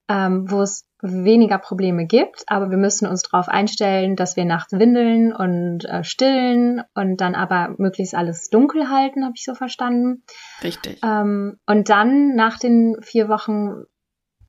ähm, 0.09 0.51
wo 0.51 0.63
es 0.63 0.87
weniger 1.03 1.59
Probleme 1.59 2.07
gibt, 2.07 2.45
aber 2.47 2.71
wir 2.71 2.79
müssen 2.79 3.07
uns 3.07 3.23
darauf 3.23 3.49
einstellen, 3.49 4.17
dass 4.17 4.37
wir 4.37 4.47
nachts 4.47 4.73
windeln 4.73 5.35
und 5.35 5.85
äh, 5.85 6.03
stillen 6.03 6.83
und 6.95 7.21
dann 7.21 7.35
aber 7.35 7.75
möglichst 7.77 8.15
alles 8.15 8.49
dunkel 8.49 8.89
halten, 8.89 9.25
habe 9.25 9.35
ich 9.37 9.45
so 9.45 9.55
verstanden. 9.55 10.23
Richtig. 10.63 11.01
Ähm, 11.05 11.59
und 11.67 11.91
dann 11.91 12.35
nach 12.37 12.59
den 12.59 12.97
vier 13.03 13.29
Wochen, 13.29 13.85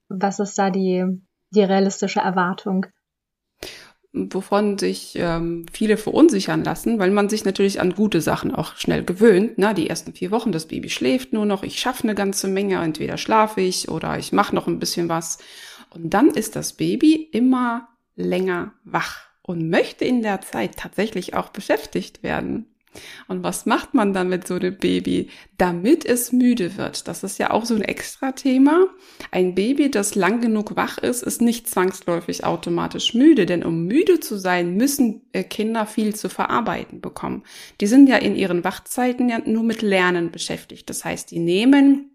was 0.08 0.38
ist 0.38 0.58
da 0.58 0.70
die, 0.70 1.04
die 1.50 1.62
realistische 1.62 2.20
Erwartung? 2.20 2.86
Wovon 4.14 4.78
sich 4.78 5.14
ähm, 5.16 5.66
viele 5.72 5.96
verunsichern 5.96 6.62
lassen, 6.62 6.98
weil 7.00 7.10
man 7.10 7.28
sich 7.28 7.44
natürlich 7.44 7.80
an 7.80 7.94
gute 7.94 8.20
Sachen 8.20 8.54
auch 8.54 8.76
schnell 8.76 9.04
gewöhnt. 9.04 9.54
Na, 9.56 9.74
die 9.74 9.90
ersten 9.90 10.14
vier 10.14 10.30
Wochen, 10.30 10.52
das 10.52 10.66
Baby 10.66 10.88
schläft 10.88 11.32
nur 11.32 11.44
noch, 11.44 11.64
ich 11.64 11.80
schaffe 11.80 12.04
eine 12.04 12.14
ganze 12.14 12.46
Menge, 12.46 12.80
entweder 12.80 13.18
schlafe 13.18 13.60
ich 13.60 13.88
oder 13.88 14.16
ich 14.18 14.32
mache 14.32 14.54
noch 14.54 14.68
ein 14.68 14.78
bisschen 14.78 15.08
was. 15.08 15.38
Und 15.90 16.14
dann 16.14 16.28
ist 16.28 16.54
das 16.54 16.74
Baby 16.74 17.28
immer 17.32 17.88
länger 18.14 18.72
wach 18.84 19.22
und 19.42 19.68
möchte 19.68 20.04
in 20.04 20.22
der 20.22 20.40
Zeit 20.40 20.76
tatsächlich 20.76 21.34
auch 21.34 21.48
beschäftigt 21.48 22.22
werden. 22.22 22.73
Und 23.28 23.42
was 23.42 23.66
macht 23.66 23.94
man 23.94 24.12
dann 24.12 24.28
mit 24.28 24.46
so 24.46 24.54
einem 24.54 24.76
Baby, 24.76 25.28
damit 25.58 26.04
es 26.04 26.32
müde 26.32 26.76
wird? 26.76 27.08
Das 27.08 27.22
ist 27.22 27.38
ja 27.38 27.50
auch 27.50 27.64
so 27.64 27.74
ein 27.74 27.82
extra 27.82 28.32
Thema. 28.32 28.86
Ein 29.30 29.54
Baby, 29.54 29.90
das 29.90 30.14
lang 30.14 30.40
genug 30.40 30.76
wach 30.76 30.98
ist, 30.98 31.22
ist 31.22 31.40
nicht 31.40 31.68
zwangsläufig 31.68 32.44
automatisch 32.44 33.14
müde, 33.14 33.46
denn 33.46 33.64
um 33.64 33.86
müde 33.86 34.20
zu 34.20 34.36
sein, 34.36 34.76
müssen 34.76 35.22
äh, 35.32 35.44
Kinder 35.44 35.86
viel 35.86 36.14
zu 36.14 36.28
verarbeiten 36.28 37.00
bekommen. 37.00 37.44
Die 37.80 37.86
sind 37.86 38.08
ja 38.08 38.16
in 38.16 38.36
ihren 38.36 38.64
Wachzeiten 38.64 39.28
ja 39.28 39.38
nur 39.44 39.62
mit 39.62 39.82
Lernen 39.82 40.30
beschäftigt. 40.30 40.88
Das 40.90 41.04
heißt, 41.04 41.30
die 41.30 41.38
nehmen 41.38 42.10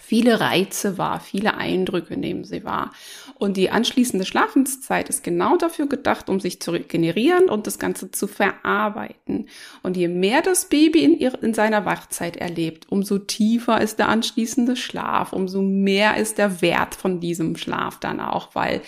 viele 0.00 0.40
Reize 0.40 0.98
wahr, 0.98 1.20
viele 1.20 1.56
Eindrücke 1.56 2.16
nehmen 2.16 2.44
sie 2.44 2.64
wahr. 2.64 2.92
Und 3.40 3.56
die 3.56 3.70
anschließende 3.70 4.26
Schlafenszeit 4.26 5.08
ist 5.08 5.24
genau 5.24 5.56
dafür 5.56 5.86
gedacht, 5.86 6.28
um 6.28 6.40
sich 6.40 6.60
zu 6.60 6.72
regenerieren 6.72 7.48
und 7.48 7.66
das 7.66 7.78
Ganze 7.78 8.10
zu 8.10 8.26
verarbeiten. 8.26 9.48
Und 9.82 9.96
je 9.96 10.08
mehr 10.08 10.42
das 10.42 10.66
Baby 10.66 11.02
in, 11.02 11.18
ihr, 11.18 11.42
in 11.42 11.54
seiner 11.54 11.86
Wachzeit 11.86 12.36
erlebt, 12.36 12.88
umso 12.90 13.18
tiefer 13.18 13.80
ist 13.80 13.98
der 13.98 14.10
anschließende 14.10 14.76
Schlaf, 14.76 15.32
umso 15.32 15.62
mehr 15.62 16.18
ist 16.18 16.36
der 16.36 16.60
Wert 16.60 16.94
von 16.94 17.18
diesem 17.18 17.56
Schlaf 17.56 17.98
dann 17.98 18.20
auch, 18.20 18.54
weil 18.54 18.82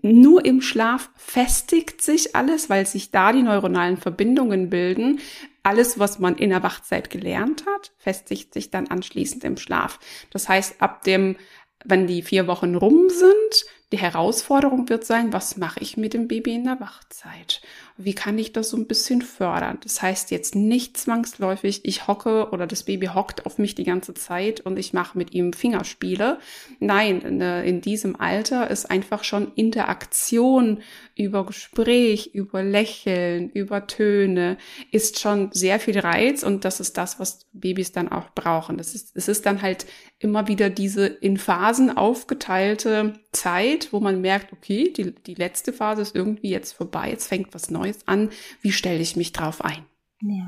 nur 0.00 0.42
im 0.42 0.62
Schlaf 0.62 1.10
festigt 1.14 2.00
sich 2.00 2.34
alles, 2.34 2.70
weil 2.70 2.86
sich 2.86 3.10
da 3.10 3.32
die 3.32 3.42
neuronalen 3.42 3.98
Verbindungen 3.98 4.70
bilden, 4.70 5.20
alles, 5.62 5.98
was 5.98 6.18
man 6.18 6.36
in 6.36 6.48
der 6.48 6.62
Wachzeit 6.62 7.10
gelernt 7.10 7.66
hat, 7.66 7.92
festigt 7.98 8.54
sich 8.54 8.70
dann 8.70 8.86
anschließend 8.86 9.44
im 9.44 9.58
Schlaf. 9.58 10.00
Das 10.30 10.48
heißt, 10.48 10.80
ab 10.80 11.04
dem, 11.04 11.36
wenn 11.84 12.06
die 12.06 12.22
vier 12.22 12.46
Wochen 12.46 12.74
rum 12.74 13.10
sind, 13.10 13.66
die 13.92 13.98
Herausforderung 13.98 14.88
wird 14.88 15.04
sein, 15.04 15.32
was 15.32 15.56
mache 15.56 15.80
ich 15.80 15.96
mit 15.96 16.14
dem 16.14 16.28
Baby 16.28 16.54
in 16.54 16.64
der 16.64 16.80
Wachzeit? 16.80 17.62
Wie 18.00 18.14
kann 18.14 18.38
ich 18.38 18.52
das 18.52 18.70
so 18.70 18.76
ein 18.76 18.86
bisschen 18.86 19.22
fördern? 19.22 19.78
Das 19.82 20.00
heißt 20.00 20.30
jetzt 20.30 20.54
nicht 20.54 20.96
zwangsläufig, 20.96 21.80
ich 21.82 22.06
hocke 22.06 22.50
oder 22.52 22.68
das 22.68 22.84
Baby 22.84 23.06
hockt 23.06 23.44
auf 23.44 23.58
mich 23.58 23.74
die 23.74 23.82
ganze 23.82 24.14
Zeit 24.14 24.60
und 24.60 24.78
ich 24.78 24.92
mache 24.92 25.18
mit 25.18 25.34
ihm 25.34 25.52
Fingerspiele. 25.52 26.38
Nein, 26.78 27.40
in 27.40 27.80
diesem 27.80 28.14
Alter 28.14 28.70
ist 28.70 28.88
einfach 28.88 29.24
schon 29.24 29.52
Interaktion 29.56 30.78
über 31.16 31.44
Gespräch, 31.44 32.30
über 32.34 32.62
Lächeln, 32.62 33.50
über 33.50 33.88
Töne, 33.88 34.58
ist 34.92 35.18
schon 35.18 35.50
sehr 35.52 35.80
viel 35.80 35.98
Reiz 35.98 36.44
und 36.44 36.64
das 36.64 36.78
ist 36.78 36.96
das, 36.96 37.18
was 37.18 37.46
Babys 37.52 37.90
dann 37.90 38.08
auch 38.08 38.30
brauchen. 38.30 38.78
Das 38.78 38.94
ist, 38.94 39.16
es 39.16 39.26
ist 39.26 39.44
dann 39.44 39.60
halt 39.60 39.86
immer 40.20 40.46
wieder 40.46 40.70
diese 40.70 41.06
in 41.06 41.36
Phasen 41.36 41.96
aufgeteilte 41.96 43.14
Zeit, 43.32 43.92
wo 43.92 44.00
man 44.00 44.20
merkt, 44.20 44.52
okay, 44.52 44.92
die, 44.96 45.14
die 45.14 45.34
letzte 45.34 45.72
Phase 45.72 46.02
ist 46.02 46.14
irgendwie 46.14 46.50
jetzt 46.50 46.72
vorbei, 46.72 47.10
jetzt 47.10 47.26
fängt 47.26 47.52
was 47.54 47.70
Neues 47.70 47.87
an. 48.06 48.30
Wie 48.60 48.72
stelle 48.72 49.00
ich 49.00 49.16
mich 49.16 49.32
drauf 49.32 49.64
ein? 49.64 49.84
Ja. 50.20 50.46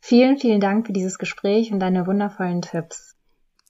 Vielen, 0.00 0.38
vielen 0.38 0.60
Dank 0.60 0.86
für 0.86 0.92
dieses 0.92 1.18
Gespräch 1.18 1.72
und 1.72 1.80
deine 1.80 2.06
wundervollen 2.06 2.62
Tipps. 2.62 3.16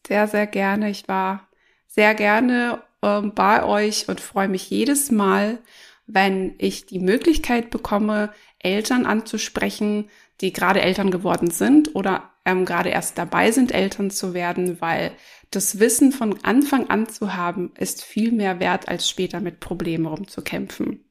Sehr, 0.07 0.29
sehr 0.29 0.47
gerne. 0.47 0.91
Ich 0.91 1.09
war 1.09 1.49
sehr 1.87 2.15
gerne 2.15 2.83
ähm, 3.03 3.33
bei 3.35 3.65
euch 3.65 4.09
und 4.09 4.21
freue 4.21 4.49
mich 4.49 4.71
jedes 4.71 5.11
Mal, 5.11 5.59
wenn 6.07 6.55
ich 6.59 6.87
die 6.87 7.01
Möglichkeit 7.01 7.71
bekomme, 7.71 8.31
Eltern 8.59 9.07
anzusprechen, 9.07 10.11
die 10.41 10.53
gerade 10.53 10.81
Eltern 10.81 11.11
geworden 11.11 11.51
sind 11.51 11.95
oder 11.95 12.31
ähm, 12.45 12.65
gerade 12.65 12.91
erst 12.91 13.19
dabei 13.19 13.51
sind, 13.51 13.73
Eltern 13.73 14.11
zu 14.11 14.35
werden, 14.35 14.81
weil 14.81 15.13
das 15.51 15.79
Wissen 15.81 16.13
von 16.13 16.39
Anfang 16.45 16.91
an 16.91 17.09
zu 17.09 17.35
haben, 17.35 17.73
ist 17.79 18.05
viel 18.05 18.33
mehr 18.33 18.61
wert, 18.61 18.89
als 18.89 19.09
später 19.09 19.41
mit 19.41 19.61
Problemen 19.61 20.07
rumzukämpfen. 20.07 21.06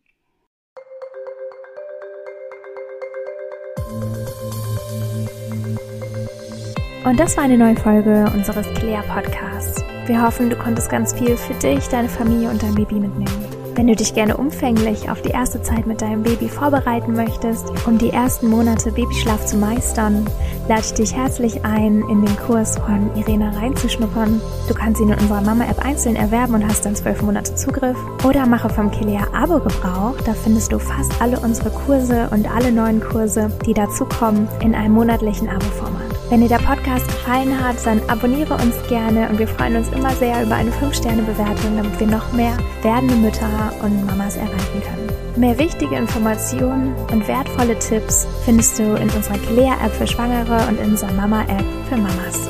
Und 7.06 7.20
das 7.20 7.38
war 7.38 7.44
eine 7.44 7.56
neue 7.56 7.76
Folge 7.76 8.26
unseres 8.34 8.66
Claire 8.74 9.04
Podcasts. 9.04 9.84
Wir 10.08 10.24
hoffen, 10.24 10.50
du 10.50 10.56
konntest 10.56 10.90
ganz 10.90 11.14
viel 11.14 11.38
für 11.38 11.54
dich, 11.54 11.88
deine 11.88 12.10
Familie 12.10 12.50
und 12.50 12.64
dein 12.64 12.74
Baby 12.74 12.96
mitnehmen. 12.96 13.46
Wenn 13.76 13.86
du 13.86 13.96
dich 13.96 14.16
gerne 14.16 14.38
umfänglich 14.38 15.08
auf 15.12 15.22
die 15.22 15.30
erste 15.30 15.62
Zeit 15.62 15.86
mit 15.86 16.02
deinem 16.02 16.24
Baby 16.24 16.50
vorbereiten 16.50 17.14
möchtest, 17.14 17.72
um 17.86 18.00
die 18.00 18.10
ersten 18.10 18.48
Monate 18.48 18.92
Babyschlaf 18.92 19.46
zu 19.46 19.58
meistern, 19.58 20.26
lade 20.68 20.82
ich 20.82 20.94
dich 20.94 21.16
herzlich 21.16 21.64
ein, 21.64 22.02
in 22.10 22.26
den 22.26 22.36
Kurs 22.38 22.76
von 22.80 23.12
Irena 23.16 23.52
reinzuschnuppern. 23.52 24.42
Du 24.68 24.74
kannst 24.74 25.00
ihn 25.00 25.10
in 25.10 25.20
unserer 25.20 25.42
Mama-App 25.42 25.86
einzeln 25.86 26.16
erwerben 26.16 26.56
und 26.56 26.68
hast 26.68 26.86
dann 26.88 26.96
zwölf 26.96 27.22
Monate 27.22 27.54
Zugriff. 27.54 27.98
Oder 28.24 28.48
mache 28.48 28.70
vom 28.70 28.90
Kilea 28.90 29.28
Abo 29.32 29.60
Gebrauch. 29.60 30.16
Da 30.26 30.34
findest 30.34 30.72
du 30.72 30.80
fast 30.80 31.22
alle 31.22 31.40
unsere 31.40 31.70
Kurse 31.70 32.30
und 32.32 32.50
alle 32.50 32.72
neuen 32.72 33.00
Kurse, 33.00 33.52
die 33.64 33.76
dazukommen, 33.76 34.48
in 34.62 34.74
einem 34.74 34.96
monatlichen 34.96 35.50
Abo-Format. 35.50 35.95
Wenn 36.30 36.42
dir 36.42 36.50
der 36.50 36.58
Podcast 36.58 37.08
gefallen 37.08 37.64
hat, 37.64 37.86
dann 37.86 38.02
abonniere 38.10 38.56
uns 38.56 38.76
gerne 38.90 39.30
und 39.30 39.38
wir 39.38 39.48
freuen 39.48 39.76
uns 39.76 39.90
immer 39.90 40.10
sehr 40.10 40.42
über 40.44 40.56
eine 40.56 40.72
5-Sterne-Bewertung, 40.72 41.78
damit 41.78 42.00
wir 42.00 42.08
noch 42.08 42.32
mehr 42.34 42.58
werdende 42.82 43.16
Mütter 43.16 43.72
und 43.84 44.06
Mamas 44.08 44.36
erreichen 44.36 44.82
können. 44.82 45.10
Mehr 45.36 45.58
wichtige 45.60 45.96
Informationen 45.96 46.96
und 47.12 47.28
wertvolle 47.28 47.78
Tipps 47.78 48.28
findest 48.44 48.80
du 48.80 48.96
in 48.96 49.10
unserer 49.12 49.38
Claire-App 49.38 49.92
für 49.92 50.08
Schwangere 50.08 50.68
und 50.68 50.80
in 50.80 50.92
unserer 50.92 51.14
Mama-App 51.14 51.66
für 51.90 51.98
Mamas. 51.98 52.50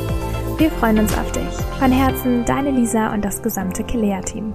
Wir 0.57 0.71
freuen 0.71 0.99
uns 0.99 1.17
auf 1.17 1.29
dich. 1.33 1.43
Von 1.77 1.91
Herzen, 1.91 2.45
deine 2.45 2.71
Lisa 2.71 3.13
und 3.13 3.25
das 3.25 3.41
gesamte 3.41 3.83
Kilea-Team. 3.83 4.53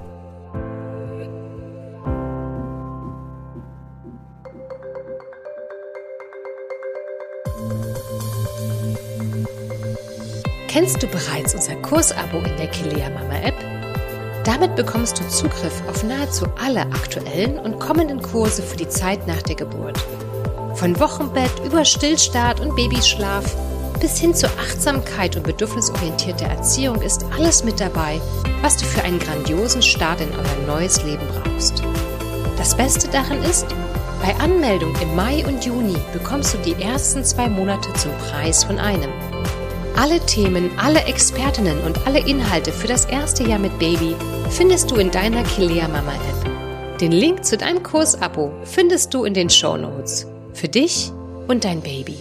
Kennst 10.81 11.03
du 11.03 11.07
bereits 11.09 11.55
unser 11.55 11.77
Kursabo 11.77 12.39
in 12.39 12.57
der 12.57 12.69
Kilea 12.69 13.11
Mama 13.11 13.39
App? 13.43 13.55
Damit 14.45 14.77
bekommst 14.77 15.21
du 15.21 15.29
Zugriff 15.29 15.83
auf 15.87 16.03
nahezu 16.05 16.47
alle 16.59 16.81
aktuellen 16.81 17.59
und 17.59 17.79
kommenden 17.79 18.23
Kurse 18.23 18.63
für 18.63 18.79
die 18.79 18.89
Zeit 18.89 19.27
nach 19.27 19.43
der 19.43 19.57
Geburt. 19.57 20.03
Von 20.77 20.99
Wochenbett 20.99 21.51
über 21.67 21.85
Stillstart 21.85 22.61
und 22.61 22.75
Babyschlaf 22.77 23.45
bis 24.01 24.19
hin 24.19 24.35
zur 24.35 24.49
Achtsamkeit 24.59 25.37
und 25.37 25.43
bedürfnisorientierter 25.43 26.47
Erziehung 26.47 27.03
ist 27.03 27.27
alles 27.37 27.63
mit 27.63 27.79
dabei, 27.79 28.19
was 28.63 28.79
du 28.79 28.87
für 28.87 29.03
einen 29.03 29.19
grandiosen 29.19 29.83
Start 29.83 30.23
in 30.23 30.31
euer 30.31 30.67
neues 30.67 31.05
Leben 31.05 31.27
brauchst. 31.29 31.83
Das 32.57 32.75
Beste 32.75 33.07
daran 33.09 33.43
ist, 33.43 33.67
bei 34.23 34.35
Anmeldung 34.43 34.95
im 35.03 35.15
Mai 35.15 35.45
und 35.47 35.63
Juni 35.63 35.99
bekommst 36.15 36.55
du 36.55 36.59
die 36.59 36.83
ersten 36.83 37.23
zwei 37.23 37.51
Monate 37.51 37.93
zum 37.93 38.13
Preis 38.31 38.65
von 38.65 38.79
einem. 38.79 39.11
Alle 39.97 40.21
Themen, 40.21 40.71
alle 40.79 41.05
Expertinnen 41.05 41.79
und 41.81 42.07
alle 42.07 42.21
Inhalte 42.27 42.73
für 42.73 42.87
das 42.87 43.05
erste 43.05 43.45
Jahr 43.45 43.59
mit 43.59 43.79
Baby 43.79 44.15
findest 44.51 44.91
du 44.91 44.97
in 44.97 45.11
deiner 45.11 45.43
Kilea 45.43 45.89
Mama 45.89 46.13
App. 46.15 46.99
Den 47.01 47.13
Link 47.13 47.45
zu 47.45 47.57
deinem 47.57 47.83
Kursabo 47.83 48.53
findest 48.65 49.13
du 49.15 49.25
in 49.25 49.35
den 49.35 49.51
Show 49.51 49.77
Notes. 49.77 50.27
Für 50.55 50.69
dich 50.69 51.13
und 51.49 51.65
dein 51.65 51.81
Baby. 51.81 52.17